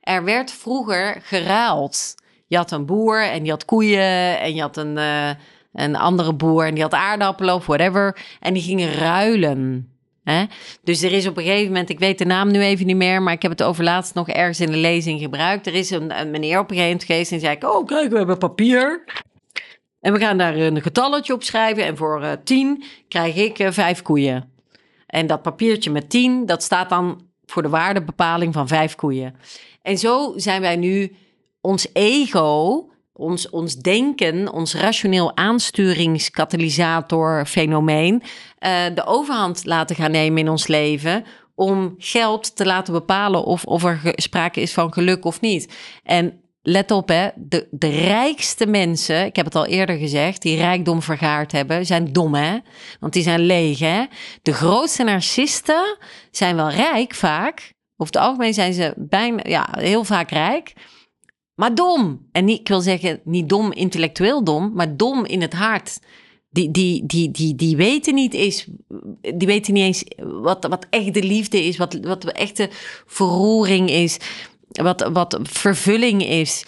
Er 0.00 0.24
werd 0.24 0.50
vroeger 0.50 1.20
geruild. 1.22 2.14
Je 2.46 2.56
had 2.56 2.70
een 2.70 2.86
boer 2.86 3.22
en 3.22 3.42
die 3.42 3.50
had 3.50 3.64
koeien 3.64 4.40
en 4.40 4.54
je 4.54 4.60
had 4.60 4.76
een, 4.76 4.96
uh, 4.96 5.30
een 5.72 5.96
andere 5.96 6.34
boer 6.34 6.66
en 6.66 6.74
die 6.74 6.82
had 6.82 6.94
aardappelen 6.94 7.54
of 7.54 7.66
whatever. 7.66 8.18
En 8.40 8.54
die 8.54 8.62
gingen 8.62 8.92
ruilen. 8.92 9.90
Hè? 10.24 10.44
Dus 10.82 11.02
er 11.02 11.12
is 11.12 11.26
op 11.26 11.36
een 11.36 11.44
gegeven 11.44 11.66
moment, 11.66 11.90
ik 11.90 11.98
weet 11.98 12.18
de 12.18 12.24
naam 12.24 12.50
nu 12.50 12.60
even 12.62 12.86
niet 12.86 12.96
meer, 12.96 13.22
maar 13.22 13.32
ik 13.32 13.42
heb 13.42 13.50
het 13.50 13.62
over 13.62 13.84
laatst 13.84 14.14
nog 14.14 14.28
ergens 14.28 14.60
in 14.60 14.70
de 14.70 14.76
lezing 14.76 15.20
gebruikt. 15.20 15.66
Er 15.66 15.74
is 15.74 15.90
een, 15.90 16.06
meneer 16.06 16.58
op 16.58 16.70
een 16.70 16.76
gegeven 16.76 16.84
moment 16.84 17.04
geweest 17.04 17.32
en 17.32 17.40
zei 17.40 17.54
ik, 17.54 17.64
oh 17.64 17.86
kijk, 17.86 18.10
we 18.10 18.16
hebben 18.16 18.38
papier. 18.38 19.04
En 20.00 20.12
we 20.12 20.18
gaan 20.18 20.38
daar 20.38 20.56
een 20.56 20.82
getalletje 20.82 21.32
op 21.32 21.42
schrijven 21.42 21.84
en 21.84 21.96
voor 21.96 22.22
uh, 22.22 22.32
tien 22.44 22.84
krijg 23.08 23.36
ik 23.36 23.58
uh, 23.58 23.70
vijf 23.70 24.02
koeien. 24.02 24.50
En 25.06 25.26
dat 25.26 25.42
papiertje 25.42 25.90
met 25.90 26.10
tien, 26.10 26.46
dat 26.46 26.62
staat 26.62 26.88
dan 26.88 27.30
voor 27.52 27.62
de 27.62 27.68
waardebepaling 27.68 28.52
van 28.52 28.68
vijf 28.68 28.94
koeien. 28.94 29.34
En 29.82 29.98
zo 29.98 30.32
zijn 30.36 30.60
wij 30.60 30.76
nu 30.76 31.16
ons 31.60 31.86
ego, 31.92 32.86
ons, 33.12 33.50
ons 33.50 33.76
denken, 33.76 34.52
ons 34.52 34.74
rationeel 34.74 35.36
aansturingskatalysator 35.36 37.46
fenomeen, 37.46 38.14
uh, 38.14 38.20
de 38.94 39.04
overhand 39.04 39.64
laten 39.64 39.96
gaan 39.96 40.10
nemen 40.10 40.38
in 40.38 40.48
ons 40.48 40.66
leven 40.66 41.24
om 41.54 41.94
geld 41.98 42.56
te 42.56 42.66
laten 42.66 42.92
bepalen 42.92 43.44
of, 43.44 43.64
of 43.64 43.84
er 43.84 44.00
sprake 44.04 44.60
is 44.60 44.72
van 44.72 44.92
geluk 44.92 45.24
of 45.24 45.40
niet. 45.40 45.74
En 46.02 46.41
let 46.62 46.90
op, 46.90 47.08
hè, 47.08 47.28
de, 47.36 47.68
de 47.70 47.88
rijkste 47.88 48.66
mensen, 48.66 49.24
ik 49.24 49.36
heb 49.36 49.44
het 49.44 49.54
al 49.54 49.66
eerder 49.66 49.96
gezegd, 49.96 50.42
die 50.42 50.56
rijkdom 50.56 51.02
vergaard 51.02 51.52
hebben, 51.52 51.86
zijn 51.86 52.12
dom, 52.12 52.34
hè? 52.34 52.58
Want 53.00 53.12
die 53.12 53.22
zijn 53.22 53.40
leeg, 53.40 53.78
hè? 53.78 54.04
De 54.42 54.52
grootste 54.52 55.04
narcisten 55.04 55.98
zijn 56.30 56.56
wel 56.56 56.70
rijk 56.70 57.14
vaak. 57.14 57.72
Over 57.96 58.14
het 58.14 58.22
algemeen 58.22 58.54
zijn 58.54 58.72
ze 58.72 58.94
bijna, 58.96 59.42
ja, 59.42 59.68
heel 59.78 60.04
vaak 60.04 60.30
rijk. 60.30 60.72
Maar 61.54 61.74
dom. 61.74 62.28
En 62.32 62.44
niet, 62.44 62.60
ik 62.60 62.68
wil 62.68 62.80
zeggen, 62.80 63.20
niet 63.24 63.48
dom, 63.48 63.72
intellectueel 63.72 64.44
dom, 64.44 64.72
maar 64.74 64.96
dom 64.96 65.24
in 65.24 65.40
het 65.40 65.52
hart. 65.52 65.98
Die, 66.50 66.70
die, 66.70 67.06
die, 67.06 67.30
die, 67.30 67.54
die 67.54 67.76
weten 67.76 68.14
niet 68.14 68.34
eens, 68.34 68.66
die 69.20 69.46
weten 69.46 69.72
niet 69.72 69.82
eens 69.82 70.04
wat, 70.16 70.66
wat 70.66 70.86
echte 70.90 71.22
liefde 71.22 71.64
is, 71.64 71.76
wat, 71.76 71.98
wat 72.02 72.24
echte 72.24 72.68
verroering 73.06 73.90
is, 73.90 74.18
wat, 74.72 75.08
wat 75.12 75.38
vervulling 75.42 76.26
is. 76.26 76.64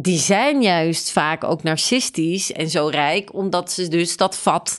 Die 0.00 0.18
zijn 0.18 0.62
juist 0.62 1.12
vaak 1.12 1.44
ook 1.44 1.62
narcistisch 1.62 2.52
en 2.52 2.70
zo 2.70 2.86
rijk, 2.86 3.34
omdat 3.34 3.72
ze 3.72 3.88
dus 3.88 4.16
dat 4.16 4.38
vat 4.38 4.78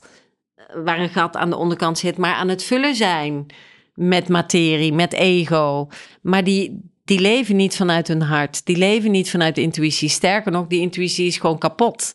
waar 0.74 1.00
een 1.00 1.10
gat 1.10 1.36
aan 1.36 1.50
de 1.50 1.56
onderkant 1.56 1.98
zit, 1.98 2.18
maar 2.18 2.34
aan 2.34 2.50
het 2.50 2.64
vullen 2.64 2.96
zijn 2.96 3.46
met 3.94 4.30
materie, 4.30 4.94
met 4.94 5.14
ego. 5.14 5.88
Maar 6.22 6.44
die, 6.44 6.92
die 7.04 7.20
leven 7.20 7.56
niet 7.56 7.76
vanuit 7.76 8.08
hun 8.08 8.22
hart. 8.22 8.66
Die 8.66 8.78
leven 8.78 9.12
niet 9.12 9.30
vanuit 9.30 9.56
de 9.56 9.62
intuïtie. 9.62 10.10
Sterker 10.10 10.52
nog, 10.52 10.68
die 10.68 10.82
intuïtie 10.82 11.28
is 11.28 11.38
gewoon 11.38 11.58
kapot. 11.58 12.14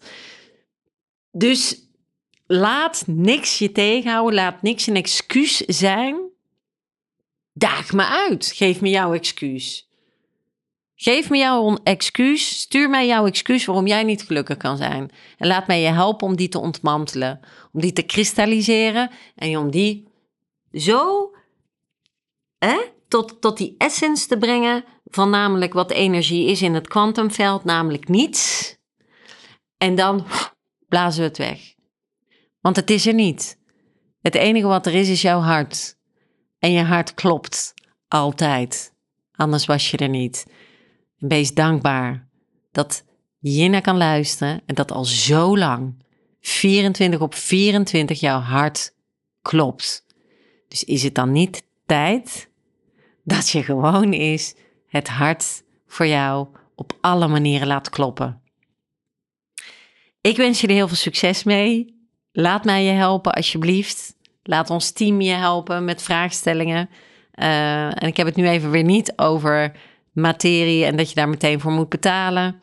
Dus 1.30 1.88
laat 2.46 3.04
niks 3.06 3.58
je 3.58 3.72
tegenhouden. 3.72 4.34
Laat 4.34 4.62
niks 4.62 4.86
een 4.86 4.96
excuus 4.96 5.56
zijn. 5.56 6.16
Daag 7.52 7.92
me 7.92 8.04
uit. 8.04 8.52
Geef 8.54 8.80
me 8.80 8.88
jouw 8.88 9.12
excuus. 9.12 9.88
Geef 10.98 11.30
me 11.30 11.36
jouw 11.36 11.76
excuus. 11.82 12.58
Stuur 12.58 12.90
mij 12.90 13.06
jouw 13.06 13.26
excuus 13.26 13.64
waarom 13.64 13.86
jij 13.86 14.02
niet 14.02 14.22
gelukkig 14.22 14.56
kan 14.56 14.76
zijn. 14.76 15.10
En 15.36 15.46
laat 15.46 15.66
mij 15.66 15.80
je 15.80 15.88
helpen 15.88 16.26
om 16.26 16.36
die 16.36 16.48
te 16.48 16.58
ontmantelen. 16.58 17.40
Om 17.72 17.80
die 17.80 17.92
te 17.92 18.02
kristalliseren. 18.02 19.10
En 19.34 19.58
om 19.58 19.70
die 19.70 20.08
zo 20.72 21.30
hè, 22.58 22.76
tot, 23.08 23.40
tot 23.40 23.56
die 23.56 23.74
essence 23.78 24.26
te 24.26 24.38
brengen 24.38 24.84
van 25.04 25.30
namelijk 25.30 25.72
wat 25.72 25.90
energie 25.90 26.46
is 26.46 26.62
in 26.62 26.74
het 26.74 26.88
kwantumveld, 26.88 27.64
namelijk 27.64 28.08
niets. 28.08 28.76
En 29.76 29.94
dan 29.94 30.26
blazen 30.88 31.20
we 31.20 31.26
het 31.26 31.38
weg. 31.38 31.74
Want 32.60 32.76
het 32.76 32.90
is 32.90 33.06
er 33.06 33.14
niet. 33.14 33.58
Het 34.20 34.34
enige 34.34 34.66
wat 34.66 34.86
er 34.86 34.94
is, 34.94 35.08
is 35.08 35.22
jouw 35.22 35.40
hart. 35.40 35.96
En 36.58 36.72
je 36.72 36.82
hart 36.82 37.14
klopt 37.14 37.74
altijd. 38.08 38.94
Anders 39.32 39.66
was 39.66 39.90
je 39.90 39.96
er 39.96 40.08
niet. 40.08 40.46
Wees 41.28 41.54
dankbaar 41.54 42.28
dat 42.72 43.04
je 43.38 43.68
naar 43.68 43.80
kan 43.80 43.96
luisteren 43.96 44.62
en 44.66 44.74
dat 44.74 44.92
al 44.92 45.04
zo 45.04 45.58
lang, 45.58 46.04
24 46.40 47.20
op 47.20 47.34
24, 47.34 48.20
jouw 48.20 48.40
hart 48.40 48.94
klopt. 49.42 50.06
Dus 50.68 50.84
is 50.84 51.02
het 51.02 51.14
dan 51.14 51.32
niet 51.32 51.62
tijd 51.86 52.50
dat 53.24 53.48
je 53.48 53.62
gewoon 53.62 54.12
is 54.12 54.54
het 54.86 55.08
hart 55.08 55.62
voor 55.86 56.06
jou 56.06 56.46
op 56.74 56.98
alle 57.00 57.28
manieren 57.28 57.66
laat 57.66 57.90
kloppen. 57.90 58.40
Ik 60.20 60.36
wens 60.36 60.60
je 60.60 60.66
er 60.66 60.74
heel 60.74 60.88
veel 60.88 60.96
succes 60.96 61.44
mee. 61.44 61.94
Laat 62.32 62.64
mij 62.64 62.84
je 62.84 62.90
helpen 62.90 63.32
alsjeblieft. 63.32 64.16
Laat 64.42 64.70
ons 64.70 64.90
team 64.90 65.20
je 65.20 65.32
helpen 65.32 65.84
met 65.84 66.02
vraagstellingen. 66.02 66.90
Uh, 67.34 68.02
en 68.02 68.06
ik 68.06 68.16
heb 68.16 68.26
het 68.26 68.36
nu 68.36 68.48
even 68.48 68.70
weer 68.70 68.84
niet 68.84 69.12
over 69.16 69.72
materie 70.16 70.84
en 70.84 70.96
dat 70.96 71.08
je 71.08 71.14
daar 71.14 71.28
meteen 71.28 71.60
voor 71.60 71.72
moet 71.72 71.88
betalen. 71.88 72.60